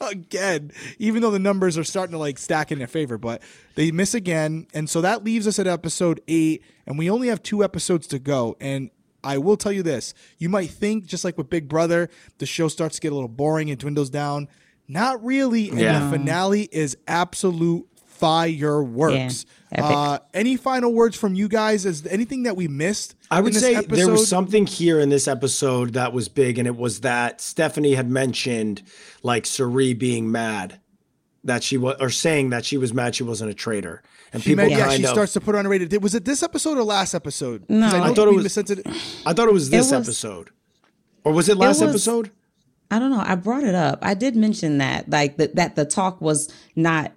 again, 0.00 0.72
even 0.98 1.22
though 1.22 1.30
the 1.30 1.38
numbers 1.38 1.76
are 1.78 1.84
starting 1.84 2.12
to 2.12 2.18
like 2.18 2.38
stack 2.38 2.70
in 2.72 2.78
their 2.78 2.86
favor, 2.86 3.18
but 3.18 3.42
they 3.74 3.90
miss 3.90 4.14
again. 4.14 4.66
And 4.74 4.88
so 4.88 5.00
that 5.00 5.24
leaves 5.24 5.46
us 5.46 5.58
at 5.58 5.66
episode 5.66 6.20
eight, 6.28 6.62
and 6.86 6.98
we 6.98 7.10
only 7.10 7.28
have 7.28 7.42
two 7.42 7.62
episodes 7.64 8.06
to 8.08 8.18
go. 8.18 8.56
And 8.60 8.90
I 9.24 9.38
will 9.38 9.56
tell 9.56 9.72
you 9.72 9.82
this 9.82 10.14
you 10.38 10.48
might 10.48 10.70
think, 10.70 11.06
just 11.06 11.24
like 11.24 11.36
with 11.38 11.50
Big 11.50 11.68
Brother, 11.68 12.08
the 12.38 12.46
show 12.46 12.68
starts 12.68 12.96
to 12.96 13.00
get 13.00 13.12
a 13.12 13.14
little 13.14 13.28
boring 13.28 13.70
and 13.70 13.78
dwindles 13.78 14.10
down. 14.10 14.48
Not 14.88 15.24
really. 15.24 15.68
And 15.70 15.80
Yeah. 15.80 15.98
the 16.10 16.16
finale 16.16 16.68
is 16.70 16.96
absolute 17.08 17.88
fireworks. 18.16 19.46
Yeah, 19.72 19.84
uh, 19.84 20.18
any 20.32 20.56
final 20.56 20.92
words 20.92 21.16
from 21.16 21.34
you 21.34 21.48
guys? 21.48 21.84
Is 21.84 22.06
anything 22.06 22.44
that 22.44 22.56
we 22.56 22.68
missed? 22.68 23.14
I 23.30 23.40
would 23.40 23.48
in 23.48 23.54
this 23.54 23.62
say 23.62 23.80
there 23.82 24.08
was 24.08 24.28
something 24.28 24.66
here 24.66 25.00
in 25.00 25.08
this 25.08 25.26
episode 25.28 25.94
that 25.94 26.12
was 26.12 26.28
big, 26.28 26.58
and 26.58 26.66
it 26.68 26.76
was 26.76 27.00
that 27.00 27.40
Stephanie 27.40 27.94
had 27.94 28.08
mentioned 28.08 28.82
like 29.22 29.44
Cirie 29.46 29.94
being 29.94 30.30
mad 30.30 30.80
that 31.44 31.62
she 31.62 31.76
was, 31.76 31.96
or 32.00 32.10
saying 32.10 32.50
that 32.50 32.64
she 32.64 32.76
was 32.76 32.92
mad 32.94 33.14
she 33.14 33.22
wasn't 33.22 33.50
a 33.50 33.54
traitor, 33.54 34.02
and 34.32 34.42
She 34.42 34.50
people 34.50 34.64
meant, 34.66 34.72
yeah, 34.78 34.86
kind 34.86 34.96
she 34.98 35.04
of. 35.04 35.10
starts 35.10 35.32
to 35.34 35.40
put 35.40 35.54
on 35.54 35.66
a 35.66 35.68
rated. 35.68 36.02
Was 36.02 36.14
it 36.14 36.24
this 36.24 36.42
episode 36.42 36.78
or 36.78 36.84
last 36.84 37.14
episode? 37.14 37.64
No. 37.68 37.86
I, 37.86 38.10
I 38.10 38.14
thought 38.14 38.28
it 38.28 38.34
was- 38.34 38.44
misunderstood- 38.44 38.86
I 39.26 39.32
thought 39.32 39.48
it 39.48 39.54
was 39.54 39.70
this 39.70 39.90
was- 39.90 40.08
episode, 40.08 40.50
or 41.24 41.32
was 41.32 41.48
it 41.48 41.56
last 41.56 41.80
was- 41.80 41.90
episode? 41.90 42.30
I 42.88 43.00
don't 43.00 43.10
know. 43.10 43.22
I 43.24 43.34
brought 43.34 43.64
it 43.64 43.74
up. 43.74 43.98
I 44.02 44.14
did 44.14 44.36
mention 44.36 44.78
that, 44.78 45.10
like 45.10 45.38
that, 45.38 45.56
that 45.56 45.74
the 45.74 45.84
talk 45.84 46.20
was 46.20 46.48
not 46.76 47.12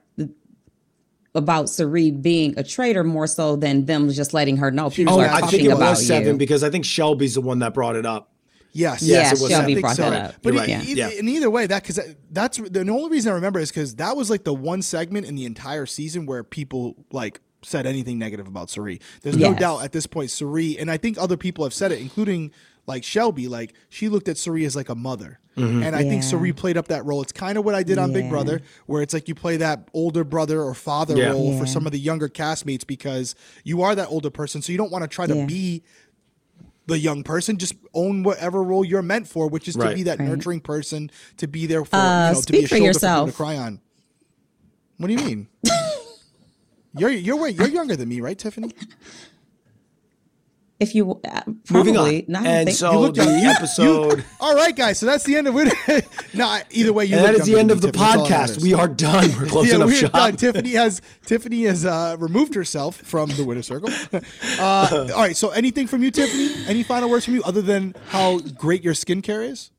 about 1.35 1.69
Cirie 1.69 2.11
being 2.11 2.53
a 2.57 2.63
traitor 2.63 3.03
more 3.03 3.27
so 3.27 3.55
than 3.55 3.85
them 3.85 4.09
just 4.09 4.33
letting 4.33 4.57
her 4.57 4.71
know 4.71 4.89
people 4.89 5.17
was 5.17 5.25
are 5.27 5.29
asking 5.29 5.37
I 5.37 5.39
talking 5.41 5.59
think 5.59 5.69
it 5.69 5.75
about 5.75 5.89
was 5.91 6.07
seven 6.07 6.27
you. 6.33 6.37
because 6.37 6.63
I 6.63 6.69
think 6.69 6.85
Shelby's 6.85 7.35
the 7.35 7.41
one 7.41 7.59
that 7.59 7.73
brought 7.73 7.95
it 7.95 8.05
up. 8.05 8.31
Yes, 8.71 9.01
Yes, 9.01 9.33
it 9.39 9.41
was 9.43 9.51
Shelby 9.51 9.63
I 9.63 9.65
think 9.75 9.81
brought 9.81 9.95
so. 9.95 10.09
that 10.09 10.25
up. 10.29 10.35
But 10.43 10.53
You're 10.53 10.61
right. 10.63 10.87
e- 10.87 10.93
Yeah. 10.93 11.09
in 11.09 11.27
either 11.27 11.49
way, 11.49 11.65
that 11.67 11.81
because 11.83 11.99
that's 12.31 12.57
the 12.57 12.81
only 12.87 13.09
reason 13.09 13.31
I 13.31 13.35
remember 13.35 13.59
is 13.59 13.69
because 13.71 13.95
that 13.95 14.15
was 14.15 14.29
like 14.29 14.43
the 14.43 14.53
one 14.53 14.81
segment 14.83 15.25
in 15.25 15.35
the 15.35 15.45
entire 15.45 15.85
season 15.87 16.25
where 16.25 16.43
people 16.43 16.95
like 17.11 17.41
said 17.63 17.85
anything 17.85 18.17
negative 18.19 18.47
about 18.47 18.69
Cirie. 18.69 19.01
There's 19.21 19.37
no 19.37 19.49
Yes. 19.51 19.59
doubt 19.59 19.83
at 19.83 19.91
this 19.91 20.05
point 20.07 20.29
Cirie, 20.31 20.77
and 20.79 20.89
I 20.91 20.97
think 20.97 21.17
other 21.17 21.35
people 21.35 21.63
have 21.63 21.73
said 21.73 21.91
it, 21.91 21.99
including 21.99 22.51
like 22.87 23.03
Shelby. 23.03 23.47
Like 23.47 23.73
she 23.89 24.07
looked 24.07 24.27
at 24.29 24.37
Cirie 24.37 24.65
as 24.65 24.75
like 24.75 24.89
a 24.89 24.95
mother, 24.95 25.39
Mm-hmm. 25.59 25.83
and 25.83 25.95
I 25.95 25.99
think 26.03 26.23
Yeah. 26.23 26.29
Cirie 26.29 26.53
played 26.53 26.77
up 26.77 26.87
that 26.89 27.05
role. 27.05 27.21
It's 27.21 27.31
kind 27.31 27.57
of 27.57 27.65
what 27.65 27.75
I 27.75 27.83
did 27.83 27.97
on 27.97 28.11
Big 28.13 28.29
Brother, 28.29 28.61
where 28.85 29.01
it's 29.01 29.13
like 29.13 29.27
you 29.27 29.35
play 29.35 29.57
that 29.57 29.87
older 29.93 30.23
brother 30.23 30.61
or 30.61 30.73
father 30.73 31.15
Yeah. 31.17 31.29
role 31.31 31.57
for 31.57 31.65
some 31.65 31.85
of 31.85 31.91
the 31.91 31.99
younger 31.99 32.29
castmates 32.29 32.85
because 32.87 33.35
you 33.63 33.81
are 33.81 33.93
that 33.95 34.07
older 34.09 34.29
person, 34.29 34.61
so 34.61 34.71
you 34.71 34.77
don't 34.77 34.91
want 34.91 35.03
to 35.03 35.07
try 35.07 35.27
to 35.27 35.45
be 35.45 35.83
the 36.87 36.97
young 36.97 37.21
person 37.21 37.57
just 37.57 37.75
own 37.93 38.23
whatever 38.23 38.63
role 38.63 38.83
you're 38.83 39.03
meant 39.03 39.27
for, 39.27 39.47
which 39.47 39.67
is 39.67 39.75
to 39.75 39.93
be 39.93 40.01
that 40.03 40.17
Right. 40.17 40.27
nurturing 40.27 40.59
person, 40.59 41.11
to 41.37 41.47
be 41.47 41.67
there 41.67 41.85
for 41.85 41.95
Uh, 41.97 42.29
you 42.29 42.33
know, 42.35 42.41
to 42.41 42.51
be 42.51 42.57
a 42.57 42.61
speak 42.61 42.69
for 42.69 42.75
shoulder 42.77 42.85
yourself. 42.85 43.27
people 43.27 43.31
to 43.31 43.35
cry 43.37 43.57
on. 43.57 43.79
What 44.97 45.07
do 45.07 45.13
you 45.13 45.19
mean? 45.23 45.47
you're 46.97 47.11
you're 47.11 47.37
way, 47.37 47.51
you're 47.51 47.67
younger 47.67 47.95
than 47.95 48.09
me, 48.09 48.21
right, 48.21 48.37
Tiffany? 48.37 48.71
If 50.79 50.95
you 50.95 51.19
uh, 51.29 51.41
Moving 51.69 51.97
on, 51.97 52.23
not 52.29 52.45
and 52.45 52.67
think- 52.67 52.77
so 52.77 52.93
You 52.93 52.99
look 52.99 53.15
the. 53.15 53.25
You- 53.25 53.49
episode. 53.49 54.23
All 54.39 54.55
right, 54.55 54.73
guys. 54.73 54.97
So 54.97 55.05
that's 55.05 55.25
the 55.25 55.35
end 55.35 55.47
of 55.47 55.55
it. 55.57 56.05
no, 56.33 56.59
either 56.71 56.93
way, 56.93 57.03
you. 57.05 57.15
and 57.17 57.23
look 57.25 57.33
that 57.35 57.41
is 57.41 57.47
the 57.47 57.59
end 57.59 57.69
of 57.69 57.81
the 57.81 57.91
Tiffany. 57.91 58.05
That's 58.05 58.17
all 58.17 58.27
that 58.29 58.49
podcast. 58.49 58.63
We 58.63 58.73
are 58.73 58.87
done. 58.87 59.29
We're 59.37 59.45
closing 59.49 59.77
yeah, 59.79 59.83
up 59.83 59.89
we're 59.89 59.95
shop. 59.95 60.11
done. 60.13 60.35
Tiffany 60.37 60.71
has 60.71 61.01
Tiffany 61.25 61.63
has 61.63 61.85
uh, 61.85 62.15
removed 62.17 62.53
herself 62.55 62.95
from 62.97 63.29
the 63.31 63.43
winner 63.43 63.61
circle. 63.61 63.89
Uh, 64.59 65.07
all 65.15 65.21
right. 65.21 65.35
So 65.37 65.49
anything 65.49 65.87
from 65.87 66.01
you, 66.03 66.11
Tiffany? 66.11 66.49
Any 66.67 66.83
final 66.83 67.09
words 67.09 67.25
from 67.25 67.33
you, 67.35 67.43
other 67.43 67.61
than 67.61 67.95
how 68.07 68.39
great 68.39 68.83
your 68.83 68.93
skincare 68.93 69.47
is? 69.47 69.71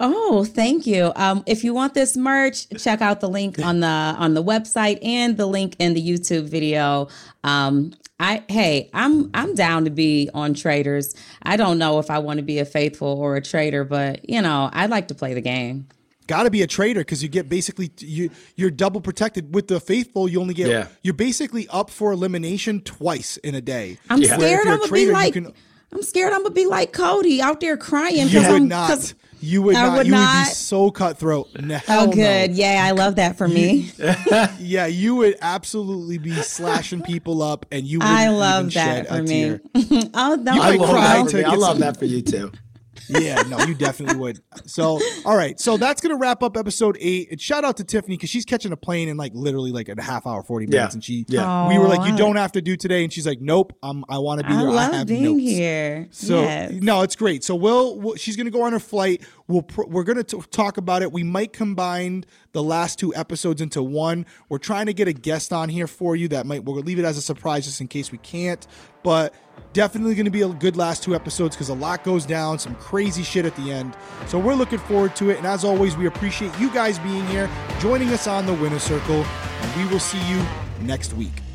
Oh, 0.00 0.44
thank 0.44 0.86
you. 0.86 1.12
Um, 1.16 1.42
if 1.46 1.64
you 1.64 1.74
want 1.74 1.94
this 1.94 2.16
merch, 2.16 2.68
check 2.78 3.00
out 3.00 3.20
the 3.20 3.28
link 3.28 3.58
on 3.58 3.80
the 3.80 3.86
on 3.86 4.34
the 4.34 4.42
website 4.44 4.98
and 5.04 5.36
the 5.36 5.46
link 5.46 5.74
in 5.80 5.94
the 5.94 6.00
YouTube 6.02 6.44
video. 6.48 7.08
Um, 7.42 7.94
I 8.20 8.42
hey, 8.48 8.90
I'm 8.92 9.30
I'm 9.34 9.54
down 9.54 9.84
to 9.84 9.90
be 9.90 10.28
on 10.34 10.54
traitors. 10.54 11.14
I 11.42 11.56
don't 11.56 11.78
know 11.78 11.98
if 12.00 12.10
I 12.10 12.18
want 12.18 12.38
to 12.38 12.42
be 12.42 12.58
a 12.58 12.64
faithful 12.64 13.08
or 13.08 13.36
a 13.36 13.42
traitor, 13.42 13.84
but 13.84 14.28
you 14.28 14.42
know, 14.42 14.70
I'd 14.72 14.90
like 14.90 15.08
to 15.08 15.14
play 15.14 15.34
the 15.34 15.40
game. 15.40 15.86
Got 16.26 16.42
to 16.42 16.50
be 16.50 16.60
a 16.62 16.66
traitor 16.66 17.00
because 17.00 17.22
you 17.22 17.28
get 17.28 17.48
basically 17.48 17.90
you 18.00 18.30
you're 18.56 18.70
double 18.70 19.00
protected 19.00 19.54
with 19.54 19.68
the 19.68 19.78
faithful. 19.80 20.28
You 20.28 20.40
only 20.40 20.52
get 20.54 20.68
Yeah. 20.68 20.88
you're 21.02 21.14
basically 21.14 21.68
up 21.68 21.90
for 21.90 22.12
elimination 22.12 22.80
twice 22.82 23.36
in 23.38 23.54
a 23.54 23.60
day. 23.60 23.98
I'm 24.10 24.20
Yeah. 24.20 24.36
Scared 24.36 24.50
you're 24.50 24.58
a 24.58 24.60
I'm 24.72 24.78
gonna 24.78 24.88
traitor, 24.88 25.06
be 25.10 25.12
like 25.12 25.32
can- 25.34 25.52
I'm 25.92 26.02
scared 26.02 26.32
I'm 26.34 26.42
gonna 26.42 26.54
be 26.54 26.66
like 26.66 26.92
Cody 26.92 27.40
out 27.40 27.60
there 27.60 27.76
crying 27.78 28.16
You 28.16 28.26
because 28.26 28.48
would 28.48 28.62
I'm 28.62 28.68
not. 28.68 29.14
'Cause- 29.40 29.48
You 29.48 29.62
would 29.62 29.76
I 29.76 29.86
not. 29.86 29.96
would 29.98 30.06
you 30.06 30.14
would 30.14 30.20
be 30.44 30.50
so 30.50 30.90
cutthroat. 30.90 31.48
No, 31.60 31.74
Oh, 31.76 31.78
hell 31.86 32.06
no. 32.06 32.12
good. 32.12 32.52
Yeah, 32.52 32.82
I 32.86 32.90
love 32.92 33.16
that 33.16 33.36
for 33.38 33.48
me. 33.48 33.90
Yeah, 34.60 34.86
you 34.86 35.14
would 35.16 35.36
absolutely 35.40 36.18
be 36.18 36.34
slashing 36.42 37.02
people 37.02 37.42
up, 37.42 37.66
and 37.70 37.86
you. 37.86 38.00
I 38.02 38.28
wouldn't 38.28 38.38
love 38.38 38.66
even 38.66 38.74
that 38.74 39.06
a 39.10 39.16
for 39.16 39.22
me. 39.22 39.58
oh, 40.14 40.34
no, 40.42 40.54
You 40.54 40.60
I 40.60 40.70
might 40.70 40.80
love 40.80 40.90
cry 40.90 41.00
that 41.02 41.18
until 41.20 41.30
for 41.30 41.36
me. 41.38 41.44
I 41.44 41.54
love 41.54 41.78
that 41.78 41.96
for 41.98 42.04
you 42.04 42.22
too. 42.22 42.52
Yeah, 43.08 43.42
no, 43.48 43.58
you 43.60 43.74
definitely 43.74 44.16
would. 44.18 44.40
So, 44.66 45.00
all 45.24 45.36
right. 45.36 45.58
So 45.58 45.76
that's 45.76 46.00
going 46.00 46.14
to 46.14 46.20
wrap 46.20 46.42
up 46.42 46.56
episode 46.56 46.96
eight. 47.00 47.30
And 47.30 47.40
shout 47.40 47.64
out 47.64 47.76
to 47.78 47.84
Tiffany 47.84 48.16
because 48.16 48.30
she's 48.30 48.44
catching 48.44 48.72
a 48.72 48.76
plane 48.76 49.08
in 49.08 49.16
like 49.16 49.32
literally 49.34 49.72
like 49.72 49.88
a 49.88 50.00
half 50.02 50.26
hour, 50.26 50.42
40 50.42 50.66
minutes. 50.66 50.92
Yeah. 50.92 50.96
And 50.96 51.04
she, 51.04 51.24
Yeah. 51.28 51.68
we 51.68 51.78
were 51.78 51.88
like, 51.88 52.08
you 52.10 52.16
don't 52.16 52.36
have 52.36 52.52
to 52.52 52.60
do 52.62 52.76
today. 52.76 53.04
And 53.04 53.12
she's 53.12 53.26
like, 53.26 53.40
nope, 53.40 53.72
I'm, 53.82 54.04
I 54.08 54.18
want 54.18 54.40
to 54.40 54.46
be 54.46 54.52
I 54.52 54.56
there. 54.58 54.68
I 54.68 54.72
love 54.72 54.92
have 54.92 55.06
being 55.06 55.22
notes. 55.24 55.42
here. 55.42 56.08
So 56.10 56.42
yes. 56.42 56.72
no, 56.72 57.02
it's 57.02 57.16
great. 57.16 57.44
So 57.44 57.54
we'll, 57.54 57.98
we'll 57.98 58.16
she's 58.16 58.36
going 58.36 58.46
to 58.46 58.50
go 58.52 58.62
on 58.62 58.72
her 58.72 58.80
flight. 58.80 59.22
We'll 59.48 59.62
pr- 59.62 59.86
we're 59.86 60.04
going 60.04 60.22
to 60.22 60.42
talk 60.50 60.76
about 60.76 61.02
it. 61.02 61.10
We 61.10 61.22
might 61.22 61.54
combine 61.54 62.24
the 62.52 62.62
last 62.62 62.98
two 62.98 63.14
episodes 63.14 63.62
into 63.62 63.82
one. 63.82 64.26
We're 64.50 64.58
trying 64.58 64.86
to 64.86 64.92
get 64.92 65.08
a 65.08 65.12
guest 65.14 65.52
on 65.52 65.70
here 65.70 65.86
for 65.86 66.14
you 66.14 66.28
that 66.28 66.46
might 66.46 66.64
we'll 66.64 66.76
leave 66.76 66.98
it 66.98 67.06
as 67.06 67.16
a 67.16 67.22
surprise 67.22 67.64
just 67.64 67.80
in 67.80 67.88
case 67.88 68.12
we 68.12 68.18
can't. 68.18 68.66
But 69.02 69.34
definitely 69.72 70.14
going 70.14 70.26
to 70.26 70.30
be 70.30 70.42
a 70.42 70.48
good 70.48 70.76
last 70.76 71.02
two 71.02 71.14
episodes 71.14 71.56
because 71.56 71.70
a 71.70 71.74
lot 71.74 72.04
goes 72.04 72.26
down, 72.26 72.58
some 72.58 72.74
crazy 72.76 73.22
shit 73.22 73.46
at 73.46 73.56
the 73.56 73.72
end. 73.72 73.96
So 74.26 74.38
we're 74.38 74.54
looking 74.54 74.78
forward 74.78 75.16
to 75.16 75.30
it. 75.30 75.38
And 75.38 75.46
as 75.46 75.64
always, 75.64 75.96
we 75.96 76.06
appreciate 76.06 76.56
you 76.60 76.70
guys 76.70 76.98
being 76.98 77.26
here, 77.28 77.48
joining 77.80 78.10
us 78.10 78.26
on 78.26 78.44
the 78.44 78.54
Winner 78.54 78.78
Circle, 78.78 79.24
and 79.24 79.82
we 79.82 79.90
will 79.90 80.00
see 80.00 80.20
you 80.28 80.44
next 80.82 81.14
week. 81.14 81.47